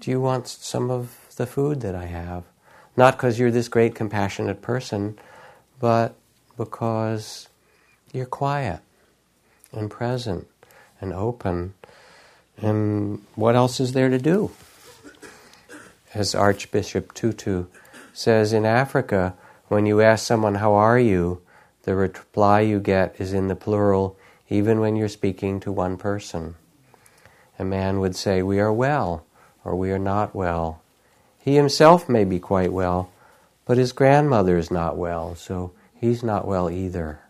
[0.00, 2.42] do you want some of the food that I have?
[2.96, 5.16] Not because you're this great compassionate person,
[5.78, 6.16] but
[6.56, 7.46] because
[8.12, 8.80] you're quiet
[9.70, 10.48] and present
[11.00, 11.74] and open.
[12.58, 14.50] And what else is there to do?
[16.14, 17.66] as Archbishop Tutu
[18.12, 19.34] says in Africa,
[19.68, 21.42] when you ask someone, How are you?
[21.84, 24.16] the reply you get is in the plural,
[24.48, 26.56] even when you're speaking to one person.
[27.62, 29.24] A man would say, We are well,
[29.64, 30.82] or we are not well.
[31.38, 33.12] He himself may be quite well,
[33.66, 37.20] but his grandmother is not well, so he's not well either.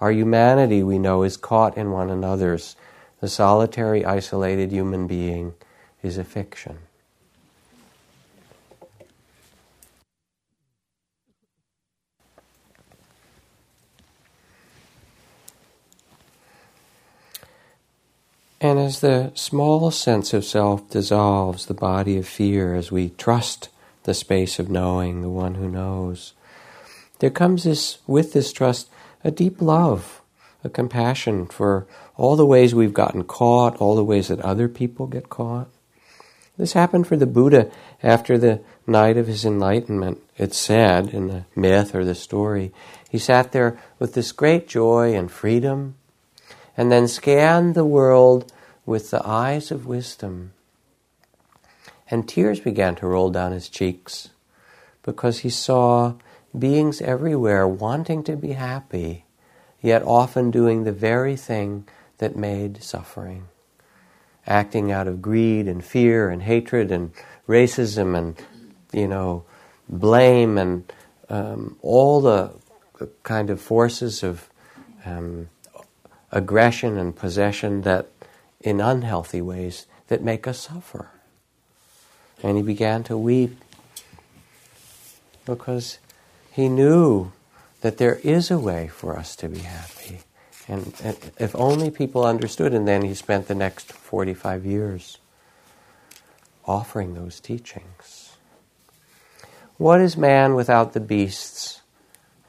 [0.00, 2.74] Our humanity, we know, is caught in one another's.
[3.20, 5.54] The solitary, isolated human being
[6.02, 6.80] is a fiction.
[18.70, 23.68] And as the small sense of self dissolves, the body of fear, as we trust
[24.04, 26.34] the space of knowing, the one who knows,
[27.18, 28.88] there comes this, with this trust,
[29.24, 30.22] a deep love,
[30.62, 35.08] a compassion for all the ways we've gotten caught, all the ways that other people
[35.08, 35.66] get caught.
[36.56, 37.72] This happened for the Buddha
[38.04, 40.22] after the night of his enlightenment.
[40.36, 42.72] It's said in the myth or the story.
[43.10, 45.96] He sat there with this great joy and freedom
[46.76, 48.52] and then scanned the world
[48.90, 50.52] with the eyes of wisdom.
[52.10, 54.30] And tears began to roll down his cheeks
[55.04, 56.14] because he saw
[56.58, 59.26] beings everywhere wanting to be happy,
[59.80, 61.86] yet often doing the very thing
[62.18, 63.46] that made suffering.
[64.44, 67.12] Acting out of greed and fear and hatred and
[67.48, 68.36] racism and,
[68.92, 69.44] you know,
[69.88, 70.92] blame and
[71.28, 72.50] um, all the
[73.22, 74.50] kind of forces of
[75.06, 75.48] um,
[76.32, 78.08] aggression and possession that
[78.60, 81.10] in unhealthy ways that make us suffer.
[82.42, 83.56] And he began to weep
[85.44, 85.98] because
[86.52, 87.32] he knew
[87.80, 90.20] that there is a way for us to be happy.
[90.68, 95.18] And, and if only people understood, and then he spent the next 45 years
[96.66, 98.36] offering those teachings.
[99.76, 101.80] What is man without the beasts?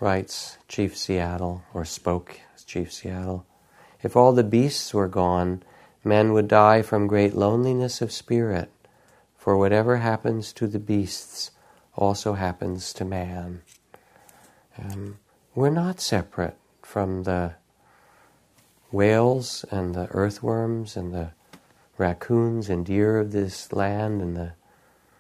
[0.02, 3.46] writes Chief Seattle, or spoke Chief Seattle.
[4.02, 5.62] If all the beasts were gone,
[6.04, 8.72] men would die from great loneliness of spirit,
[9.38, 11.52] for whatever happens to the beasts
[11.96, 13.62] also happens to man.
[14.78, 15.20] Um,
[15.54, 17.54] we're not separate from the
[18.92, 21.32] whales and the earthworms and the
[21.98, 24.54] raccoons and deer of this land and the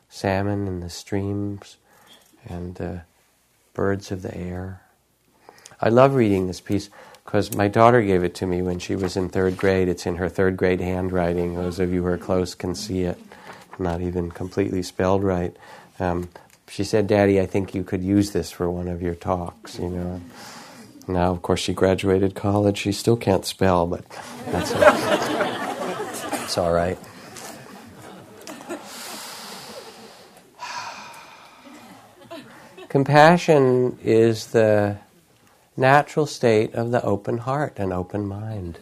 [0.09, 1.77] salmon and the streams
[2.45, 3.01] and the
[3.73, 4.81] birds of the air.
[5.79, 6.89] I love reading this piece
[7.25, 9.87] because my daughter gave it to me when she was in third grade.
[9.87, 11.55] It's in her third grade handwriting.
[11.55, 13.19] Those of you who are close can see it,
[13.79, 15.55] not even completely spelled right.
[15.99, 16.29] Um,
[16.67, 19.89] she said, "Daddy, I think you could use this for one of your talks." You
[19.89, 20.21] know.
[21.07, 22.77] Now, of course, she graduated college.
[22.77, 24.05] She still can't spell, but
[24.47, 24.83] that's all.
[26.43, 26.97] it's all right.
[32.89, 34.97] Compassion is the
[35.77, 38.79] natural state of the open heart and open mind.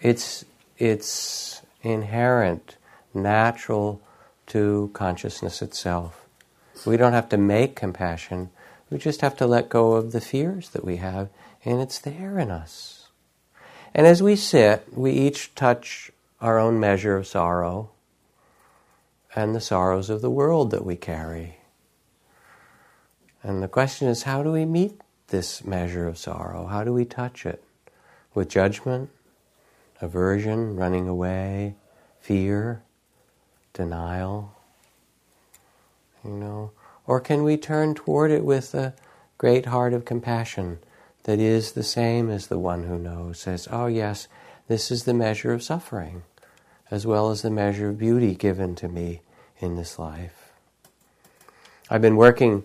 [0.00, 0.44] It's,
[0.78, 2.76] it's inherent,
[3.14, 4.00] natural
[4.48, 6.26] to consciousness itself.
[6.84, 8.50] We don't have to make compassion,
[8.90, 11.28] we just have to let go of the fears that we have,
[11.64, 13.08] and it's there in us.
[13.94, 17.90] And as we sit, we each touch our own measure of sorrow
[19.34, 21.58] and the sorrows of the world that we carry.
[23.42, 25.00] And the question is how do we meet
[25.32, 26.66] this measure of sorrow?
[26.66, 27.64] How do we touch it?
[28.34, 29.10] With judgment,
[30.00, 31.74] aversion, running away,
[32.20, 32.82] fear,
[33.72, 34.54] denial?
[36.24, 36.70] You know?
[37.04, 38.94] Or can we turn toward it with a
[39.38, 40.78] great heart of compassion
[41.24, 44.28] that is the same as the one who knows, says, Oh, yes,
[44.68, 46.22] this is the measure of suffering,
[46.90, 49.22] as well as the measure of beauty given to me
[49.58, 50.52] in this life.
[51.90, 52.64] I've been working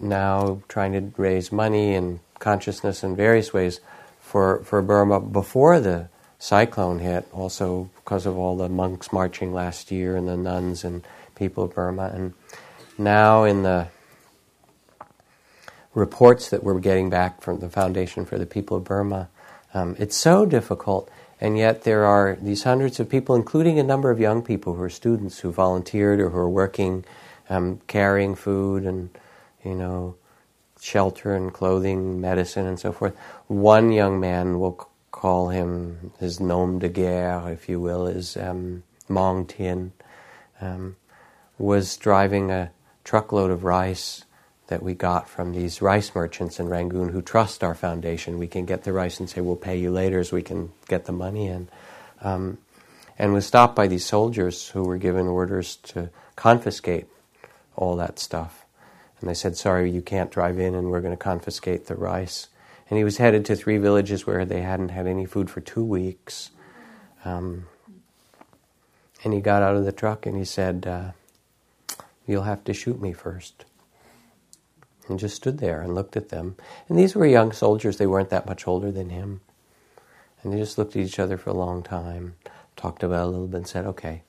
[0.00, 3.80] now trying to raise money and consciousness in various ways
[4.20, 6.08] for, for Burma before the
[6.38, 11.06] cyclone hit, also because of all the monks marching last year and the nuns and
[11.34, 12.10] people of Burma.
[12.12, 12.34] And
[12.98, 13.88] now, in the
[15.94, 19.28] reports that we're getting back from the Foundation for the People of Burma,
[19.74, 21.10] um, it's so difficult,
[21.40, 24.82] and yet there are these hundreds of people, including a number of young people who
[24.82, 27.04] are students who volunteered or who are working,
[27.48, 29.10] um, carrying food and
[29.66, 30.16] you know,
[30.80, 33.16] shelter and clothing, medicine, and so forth.
[33.48, 38.36] One young man, we'll c- call him his nom de guerre, if you will, is
[38.36, 39.92] um, Mong Tin,
[40.60, 40.96] um,
[41.58, 42.70] was driving a
[43.04, 44.24] truckload of rice
[44.68, 48.38] that we got from these rice merchants in Rangoon who trust our foundation.
[48.38, 51.04] We can get the rice and say, we'll pay you later as we can get
[51.04, 51.68] the money in.
[52.20, 52.58] Um,
[53.18, 57.06] and was stopped by these soldiers who were given orders to confiscate
[57.76, 58.65] all that stuff.
[59.26, 62.46] And they said, Sorry, you can't drive in, and we're going to confiscate the rice.
[62.88, 65.82] And he was headed to three villages where they hadn't had any food for two
[65.82, 66.52] weeks.
[67.24, 67.66] Um,
[69.24, 71.10] and he got out of the truck and he said, uh,
[72.24, 73.64] You'll have to shoot me first.
[75.08, 76.54] And just stood there and looked at them.
[76.88, 79.40] And these were young soldiers, they weren't that much older than him.
[80.44, 82.36] And they just looked at each other for a long time,
[82.76, 84.22] talked about a little bit, and said, Okay,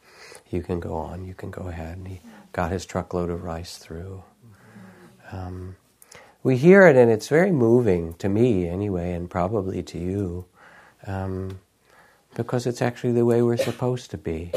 [0.50, 2.00] you can go on, you can go ahead.
[2.00, 2.22] And he
[2.52, 4.24] got his truckload of rice through.
[5.32, 5.76] Um,
[6.44, 10.46] we hear it and it's very moving to me anyway, and probably to you,
[11.06, 11.60] um,
[12.36, 14.52] because it's actually the way we're supposed to be.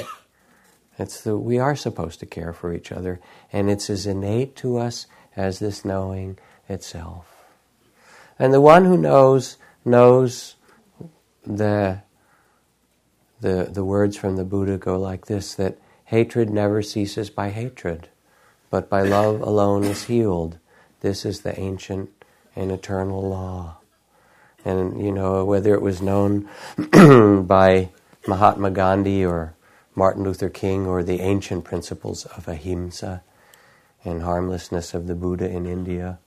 [0.99, 3.21] It's the we are supposed to care for each other,
[3.53, 7.27] and it's as innate to us as this knowing itself.
[8.39, 10.57] And the one who knows knows
[11.45, 12.03] the
[13.41, 18.11] the the words from the Buddha go like this: that hatred never ceases by hatred
[18.71, 20.59] but by love alone is healed.
[21.01, 22.11] This is the ancient
[22.55, 23.79] and eternal law.
[24.65, 26.49] And, you know, whether it was known
[27.47, 27.91] by
[28.27, 29.55] Mahatma Gandhi or
[29.95, 33.23] Martin Luther King or the ancient principles of ahimsa
[34.05, 36.19] and harmlessness of the Buddha in India,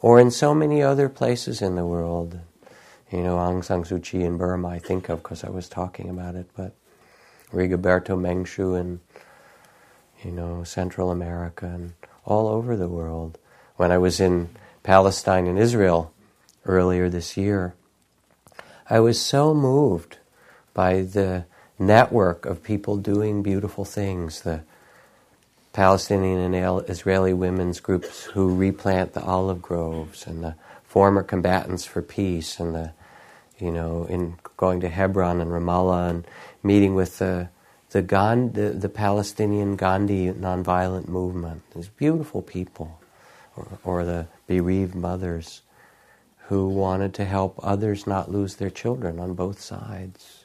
[0.00, 2.38] or in so many other places in the world.
[3.10, 6.10] You know, Aung San Suu Kyi in Burma, I think of because I was talking
[6.10, 6.74] about it, but
[7.52, 9.00] Rigoberta Menchu in
[10.24, 11.92] you know, Central America and
[12.24, 13.38] all over the world.
[13.76, 14.50] When I was in
[14.82, 16.12] Palestine and Israel
[16.64, 17.74] earlier this year,
[18.88, 20.18] I was so moved
[20.74, 21.44] by the
[21.78, 24.42] network of people doing beautiful things.
[24.42, 24.62] The
[25.72, 30.54] Palestinian and Israeli women's groups who replant the olive groves, and the
[30.84, 32.92] former combatants for peace, and the,
[33.58, 36.26] you know, in going to Hebron and Ramallah and
[36.62, 37.48] meeting with the
[37.90, 41.62] the, Gandhi, the, the, Palestinian Gandhi nonviolent movement.
[41.74, 42.98] These beautiful people,
[43.56, 45.62] or, or the bereaved mothers
[46.46, 50.44] who wanted to help others not lose their children on both sides.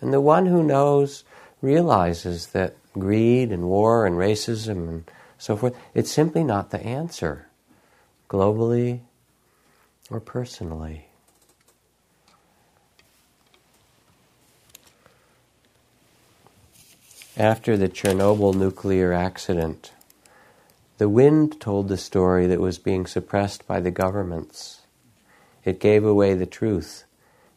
[0.00, 1.24] And the one who knows
[1.62, 7.48] realizes that greed and war and racism and so forth, it's simply not the answer,
[8.28, 9.00] globally
[10.10, 11.06] or personally.
[17.36, 19.90] After the Chernobyl nuclear accident,
[20.98, 24.82] the wind told the story that was being suppressed by the governments.
[25.64, 27.04] It gave away the truth.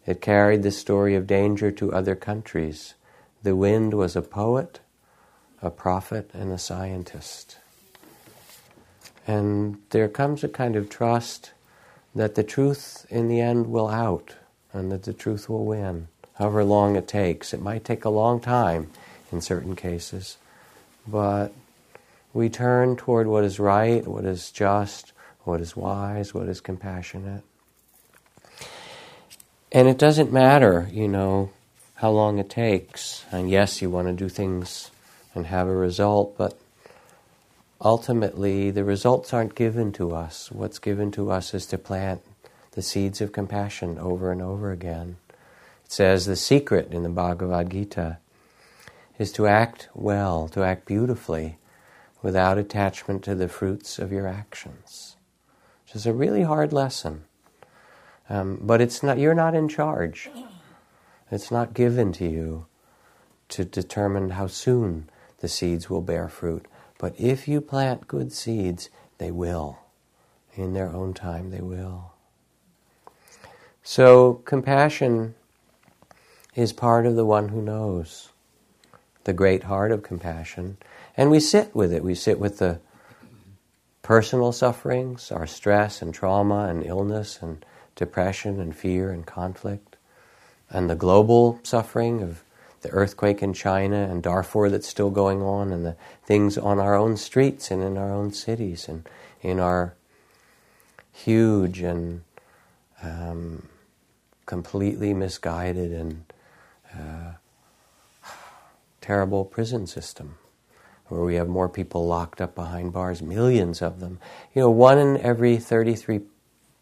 [0.06, 2.96] It carried the story of danger to other countries.
[3.44, 4.80] The wind was a poet,
[5.62, 7.58] a prophet, and a scientist.
[9.28, 11.52] And there comes a kind of trust
[12.16, 14.36] that the truth in the end will out
[14.74, 17.54] and that the truth will win, however long it takes.
[17.54, 18.90] It might take a long time
[19.32, 20.38] in certain cases,
[21.06, 21.54] but
[22.38, 25.12] we turn toward what is right, what is just,
[25.44, 27.42] what is wise, what is compassionate.
[29.72, 31.50] And it doesn't matter, you know,
[31.96, 33.26] how long it takes.
[33.32, 34.92] And yes, you want to do things
[35.34, 36.56] and have a result, but
[37.82, 40.52] ultimately the results aren't given to us.
[40.52, 42.22] What's given to us is to plant
[42.74, 45.18] the seeds of compassion over and over again.
[45.86, 48.20] It says the secret in the Bhagavad Gita
[49.18, 51.58] is to act well, to act beautifully,
[52.22, 55.16] without attachment to the fruits of your actions.
[55.86, 57.24] Which is a really hard lesson.
[58.30, 60.30] Um, but it's not, you're not in charge.
[61.32, 62.66] It's not given to you
[63.50, 65.10] to determine how soon
[65.40, 66.66] the seeds will bear fruit.
[66.98, 69.80] But if you plant good seeds, they will.
[70.56, 72.14] In their own time, they will.
[73.84, 75.36] So, compassion
[76.56, 78.30] is part of the one who knows,
[79.24, 80.78] the great heart of compassion.
[81.18, 82.04] And we sit with it.
[82.04, 82.80] We sit with the
[84.04, 87.66] personal sufferings, our stress and trauma and illness and
[87.96, 89.98] depression and fear and conflict,
[90.70, 92.44] and the global suffering of
[92.82, 96.94] the earthquake in China and Darfur that's still going on, and the things on our
[96.94, 99.10] own streets and in our own cities and
[99.42, 99.96] in our
[101.12, 102.22] huge and
[103.02, 103.68] um,
[104.46, 106.24] completely misguided and
[106.96, 107.32] uh,
[109.02, 110.38] terrible prison system
[111.10, 114.20] where we have more people locked up behind bars, millions of them.
[114.54, 116.22] You know, one in every 33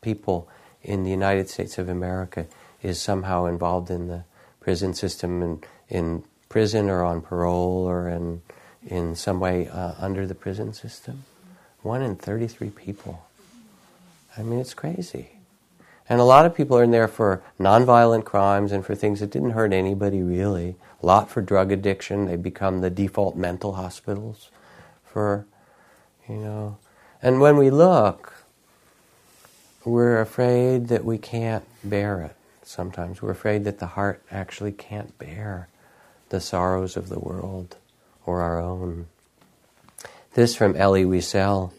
[0.02, 0.50] people
[0.84, 2.48] in the United States of America
[2.82, 4.24] is somehow involved in the
[4.60, 8.42] prison system and in prison or on parole or in,
[8.86, 11.24] in some way uh, under the prison system.
[11.82, 13.26] One in 33 people.
[14.38, 15.30] I mean, it's crazy.
[16.08, 19.32] And a lot of people are in there for nonviolent crimes and for things that
[19.32, 20.76] didn't hurt anybody really.
[21.06, 22.26] Lot for drug addiction.
[22.26, 24.50] They become the default mental hospitals
[25.04, 25.46] for,
[26.28, 26.80] you know.
[27.22, 28.34] And when we look,
[29.84, 33.22] we're afraid that we can't bear it sometimes.
[33.22, 35.68] We're afraid that the heart actually can't bear
[36.30, 37.78] the sorrows of the world
[38.26, 39.06] or our own.
[40.34, 41.72] This from Elie Wiesel,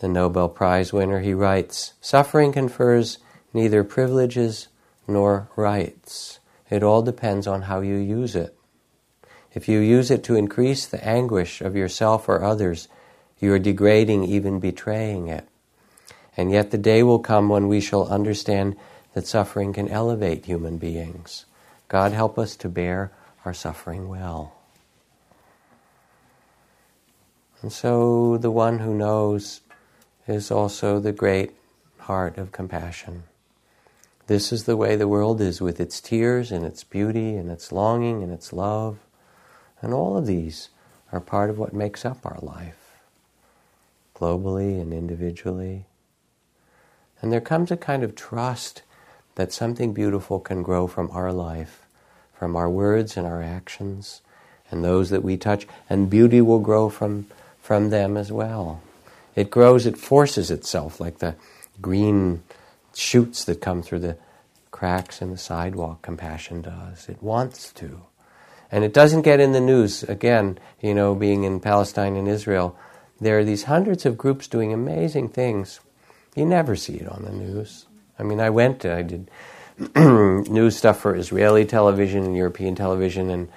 [0.00, 1.20] the Nobel Prize winner.
[1.20, 3.16] He writes Suffering confers
[3.54, 4.68] neither privileges
[5.06, 6.38] nor rights.
[6.70, 8.54] It all depends on how you use it.
[9.54, 12.88] If you use it to increase the anguish of yourself or others,
[13.40, 15.48] you are degrading, even betraying it.
[16.36, 18.76] And yet the day will come when we shall understand
[19.14, 21.46] that suffering can elevate human beings.
[21.88, 23.10] God help us to bear
[23.44, 24.54] our suffering well.
[27.62, 29.62] And so the one who knows
[30.26, 31.52] is also the great
[31.98, 33.24] heart of compassion.
[34.28, 37.72] This is the way the world is with its tears and its beauty and its
[37.72, 38.98] longing and its love.
[39.80, 40.68] And all of these
[41.10, 42.98] are part of what makes up our life,
[44.14, 45.86] globally and individually.
[47.22, 48.82] And there comes a kind of trust
[49.36, 51.86] that something beautiful can grow from our life,
[52.34, 54.20] from our words and our actions,
[54.70, 57.28] and those that we touch, and beauty will grow from,
[57.62, 58.82] from them as well.
[59.34, 61.34] It grows, it forces itself like the
[61.80, 62.42] green
[62.98, 64.16] shoots that come through the
[64.70, 67.08] cracks in the sidewalk, compassion does.
[67.08, 68.02] It wants to.
[68.70, 70.02] And it doesn't get in the news.
[70.02, 72.76] Again, you know, being in Palestine and Israel,
[73.20, 75.80] there are these hundreds of groups doing amazing things
[76.38, 77.86] you never see it on the news.
[78.18, 79.28] I mean, I went, I did
[79.96, 83.48] news stuff for Israeli television and European television and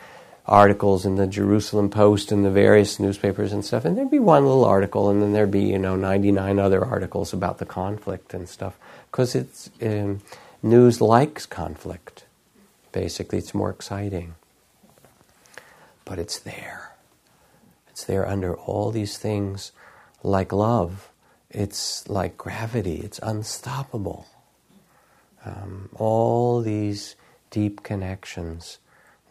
[0.48, 4.46] articles in the Jerusalem Post and the various newspapers and stuff, and there'd be one
[4.46, 8.50] little article, and then there'd be you know 99 other articles about the conflict and
[8.50, 8.78] stuff,
[9.12, 10.22] because it's um,
[10.64, 12.24] news likes conflict.
[12.92, 14.36] Basically, it's more exciting,
[16.06, 16.94] but it's there.
[17.90, 19.74] It's there under all these things,
[20.24, 21.10] like love,
[21.50, 24.28] it's like gravity, it's unstoppable.
[25.44, 27.16] Um, all these
[27.50, 28.78] deep connections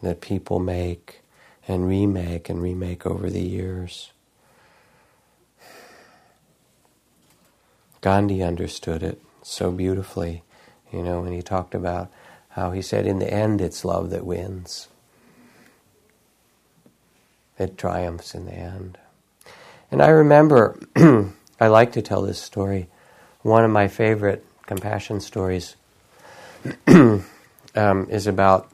[0.03, 1.21] that people make
[1.67, 4.11] and remake and remake over the years.
[8.01, 10.43] Gandhi understood it so beautifully,
[10.91, 12.11] you know, when he talked about
[12.49, 14.87] how he said, in the end, it's love that wins.
[17.57, 18.97] It triumphs in the end.
[19.89, 22.87] And I remember I like to tell this story.
[23.41, 25.75] One of my favorite compassion stories
[26.87, 27.25] um,
[27.75, 28.71] is about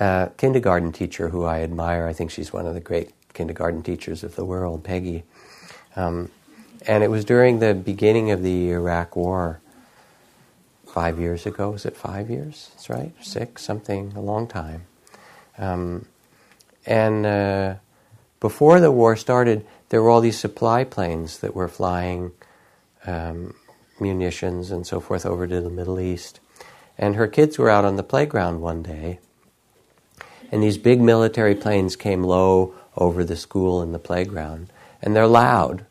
[0.00, 2.06] a kindergarten teacher who I admire.
[2.06, 5.24] I think she's one of the great kindergarten teachers of the world, Peggy.
[5.96, 6.30] Um,
[6.86, 9.60] and it was during the beginning of the Iraq War,
[10.94, 11.70] five years ago.
[11.70, 12.70] Was it five years?
[12.72, 14.82] That's right, six, something, a long time.
[15.58, 16.06] Um,
[16.86, 17.74] and uh,
[18.38, 22.30] before the war started, there were all these supply planes that were flying
[23.06, 23.54] um,
[23.98, 26.38] munitions and so forth over to the Middle East.
[26.96, 29.18] And her kids were out on the playground one day,
[30.52, 34.72] and these big military planes came low over the school and the playground.
[35.02, 35.86] And they're loud,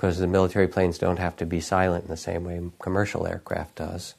[0.00, 3.74] because the military planes don't have to be silent in the same way commercial aircraft
[3.74, 4.14] does.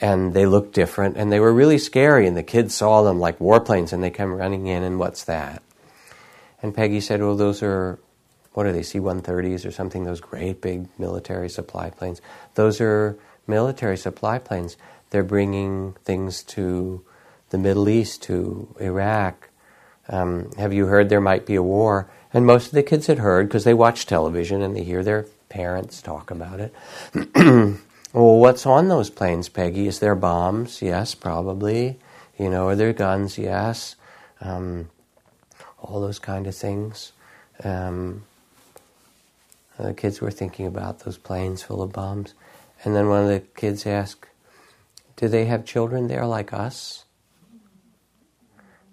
[0.00, 3.38] And they looked different, and they were really scary, and the kids saw them like
[3.38, 5.62] warplanes, and they come running in, and what's that?
[6.62, 7.98] And Peggy said, Well, those are,
[8.54, 12.22] what are they, C 130s or something, those great big military supply planes.
[12.54, 14.78] Those are military supply planes.
[15.10, 17.04] They're bringing things to
[17.50, 19.50] the Middle East, to Iraq.
[20.08, 22.10] Um, have you heard there might be a war?
[22.32, 25.26] And most of the kids had heard because they watch television and they hear their
[25.48, 26.74] parents talk about it.
[27.34, 29.86] well, what's on those planes, Peggy?
[29.86, 30.80] Is there bombs?
[30.80, 31.98] Yes, probably.
[32.38, 33.36] You know, are there guns?
[33.36, 33.96] Yes.
[34.40, 34.88] Um,
[35.78, 37.12] all those kind of things.
[37.62, 38.24] Um,
[39.78, 42.34] the kids were thinking about those planes full of bombs.
[42.84, 44.26] And then one of the kids asked,
[45.16, 47.04] Do they have children there like us?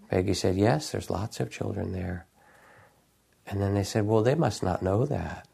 [0.10, 2.26] Peggy said, Yes, there's lots of children there.
[3.50, 5.48] And then they said, Well, they must not know that.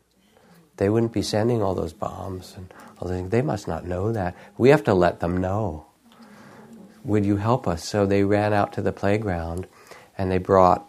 [0.77, 3.31] They wouldn't be sending all those bombs and all things.
[3.31, 4.35] They must not know that.
[4.57, 5.85] We have to let them know.
[7.05, 7.83] Would you help us?
[7.87, 9.67] So they ran out to the playground
[10.17, 10.85] and they brought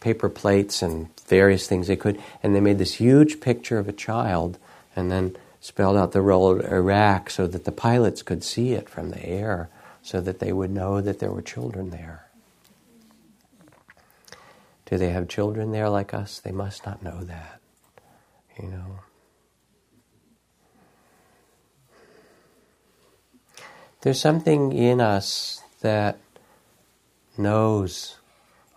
[0.00, 3.92] paper plates and various things they could, and they made this huge picture of a
[3.92, 4.58] child
[4.96, 8.88] and then spelled out the role of Iraq so that the pilots could see it
[8.88, 9.68] from the air
[10.02, 12.29] so that they would know that there were children there.
[14.90, 16.40] Do they have children there like us?
[16.40, 17.60] They must not know that,
[18.60, 18.98] you know.
[24.00, 26.18] There's something in us that
[27.38, 28.16] knows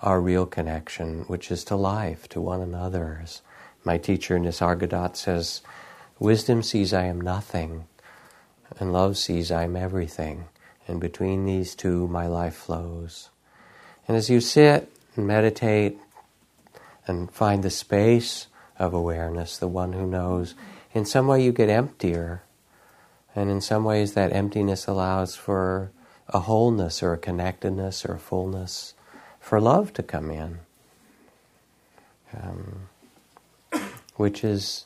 [0.04, 3.22] our real connection, which is to life, to one another.
[3.24, 3.42] As
[3.84, 5.62] my teacher Nisargadatta says,
[6.20, 7.88] wisdom sees I am nothing,
[8.80, 10.46] and love sees I am everything.
[10.88, 13.32] And between these two, my life flows.
[14.08, 15.98] And as you sit and meditate
[17.08, 18.48] and find the space
[18.80, 20.56] of awareness, the one who knows,
[20.94, 22.44] in some way you get emptier.
[23.36, 25.92] And in some ways, that emptiness allows for
[26.30, 28.94] a wholeness or a connectedness or a fullness
[29.40, 30.60] for love to come in,
[32.36, 32.90] um,
[34.16, 34.86] which is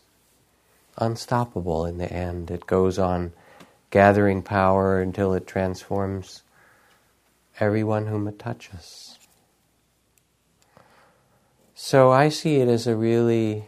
[0.97, 2.49] unstoppable in the end.
[2.49, 3.33] It goes on
[3.91, 6.43] gathering power until it transforms
[7.59, 9.06] everyone whom it touches.
[11.79, 13.65] So I see it as a really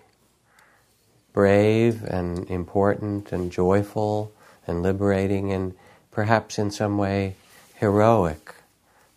[1.31, 4.31] brave and important and joyful
[4.65, 5.75] and liberating and
[6.09, 7.35] perhaps in some way
[7.75, 8.55] heroic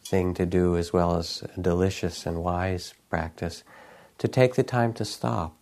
[0.04, 3.64] thing to do as well as a delicious and wise practice
[4.18, 5.56] to take the time to stop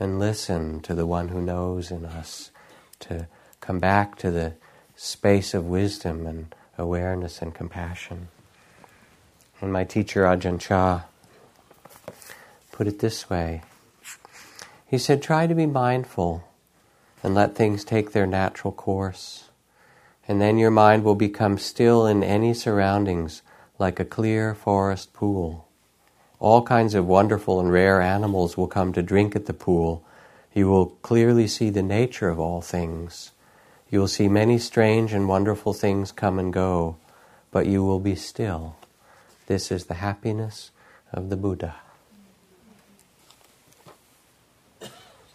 [0.00, 2.50] and listen to the one who knows in us,
[2.98, 3.28] to
[3.60, 4.54] come back to the
[4.96, 8.26] space of wisdom and awareness and compassion.
[9.60, 11.04] And my teacher Ajahn Chah
[12.74, 13.62] put it this way.
[14.86, 16.44] He said, try to be mindful
[17.22, 19.44] and let things take their natural course
[20.26, 23.42] and then your mind will become still in any surroundings
[23.78, 25.68] like a clear forest pool.
[26.38, 30.04] All kinds of wonderful and rare animals will come to drink at the pool.
[30.54, 33.32] You will clearly see the nature of all things.
[33.90, 36.96] You will see many strange and wonderful things come and go,
[37.50, 38.76] but you will be still.
[39.46, 40.70] This is the happiness
[41.12, 41.76] of the Buddha.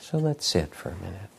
[0.09, 1.29] So let's sit for a minute.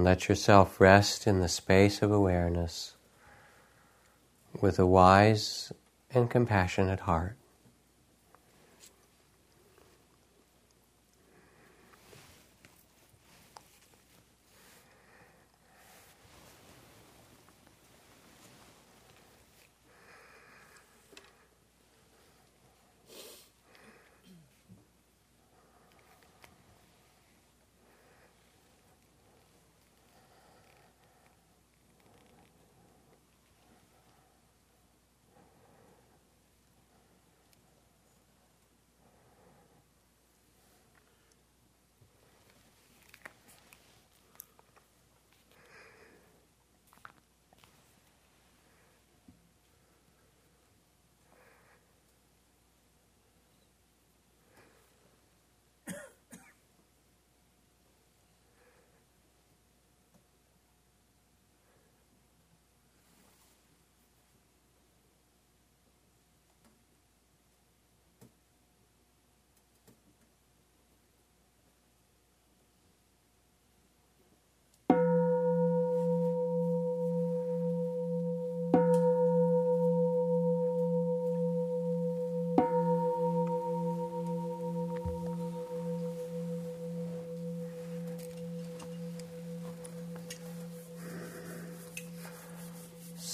[0.00, 2.94] And let yourself rest in the space of awareness
[4.58, 5.74] with a wise
[6.10, 7.36] and compassionate heart.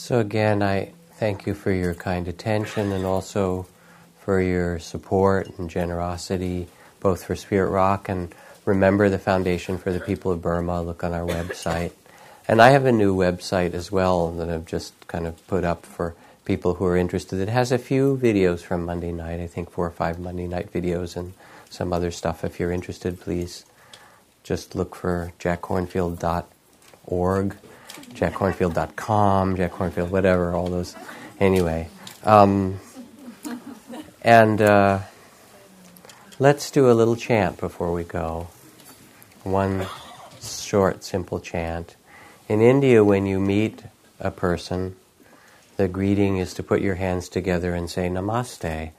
[0.06, 3.66] So, again, I thank you for your kind attention and also
[4.20, 6.68] for your support and generosity,
[7.00, 8.32] both for Spirit Rock and
[8.64, 10.80] remember the Foundation for the People of Burma.
[10.80, 11.90] Look on our website.
[12.46, 15.84] And I have a new website as well that I've just kind of put up
[15.84, 17.40] for people who are interested.
[17.40, 20.72] It has a few videos from Monday night, I think four or five Monday night
[20.72, 21.32] videos and
[21.68, 22.44] some other stuff.
[22.44, 23.64] If you're interested, please
[24.44, 27.56] just look for jackkornfield.org,
[28.16, 30.96] jackkornfield.com, jackkornfield, whatever, all those.
[31.38, 31.88] Anyway.
[32.24, 32.80] Um,
[34.22, 35.00] and uh,
[36.38, 38.48] let's do a little chant before we go.
[39.44, 39.86] One
[40.42, 41.94] short, simple chant.
[42.48, 43.84] In India, when you meet
[44.18, 44.96] a person,
[45.76, 48.90] the greeting is to put your hands together and say Namaste,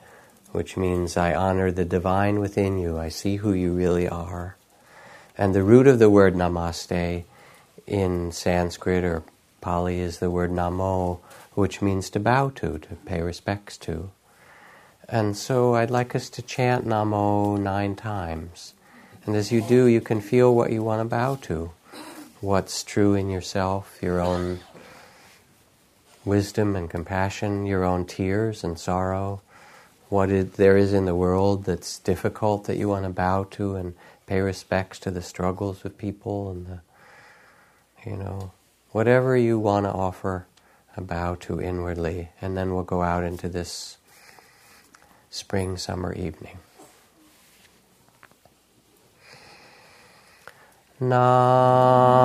[0.51, 2.97] which means I honor the divine within you.
[2.97, 4.55] I see who you really are.
[5.37, 7.23] And the root of the word namaste
[7.87, 9.23] in Sanskrit or
[9.61, 11.19] Pali is the word namo,
[11.53, 14.11] which means to bow to, to pay respects to.
[15.09, 18.73] And so I'd like us to chant namo nine times.
[19.25, 21.71] And as you do, you can feel what you want to bow to,
[22.41, 24.59] what's true in yourself, your own
[26.23, 29.41] wisdom and compassion, your own tears and sorrow,
[30.09, 33.75] what it, there is in the world that's difficult that you want to bow to
[33.75, 36.79] and pay respects to the struggles of people and the,
[38.07, 38.51] you know,
[38.91, 40.47] whatever you want to offer
[40.95, 42.29] a bow to inwardly.
[42.41, 43.97] And then we'll go out into this
[45.29, 46.57] spring, summer evening.
[51.01, 52.16] Namo.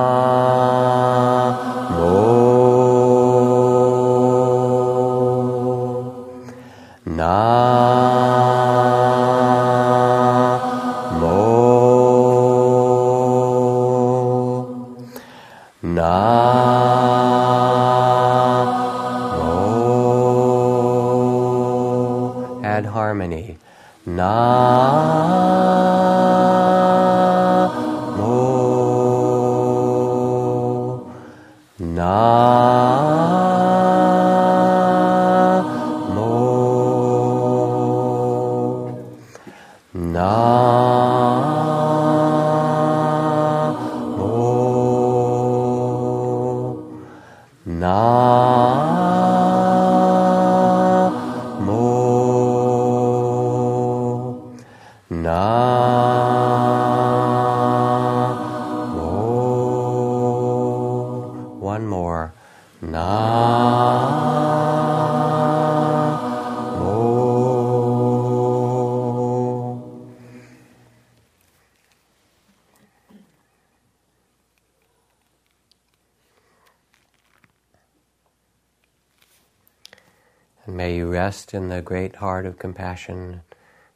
[81.93, 83.43] Great heart of compassion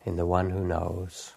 [0.04, 1.32] in the one who knows.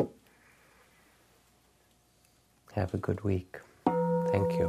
[2.74, 3.60] Have a good week.
[3.86, 4.68] Thank you.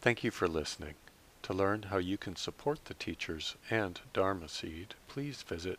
[0.00, 0.94] Thank you for listening.
[1.42, 5.78] To learn how you can support the teachers and Dharma Seed, please visit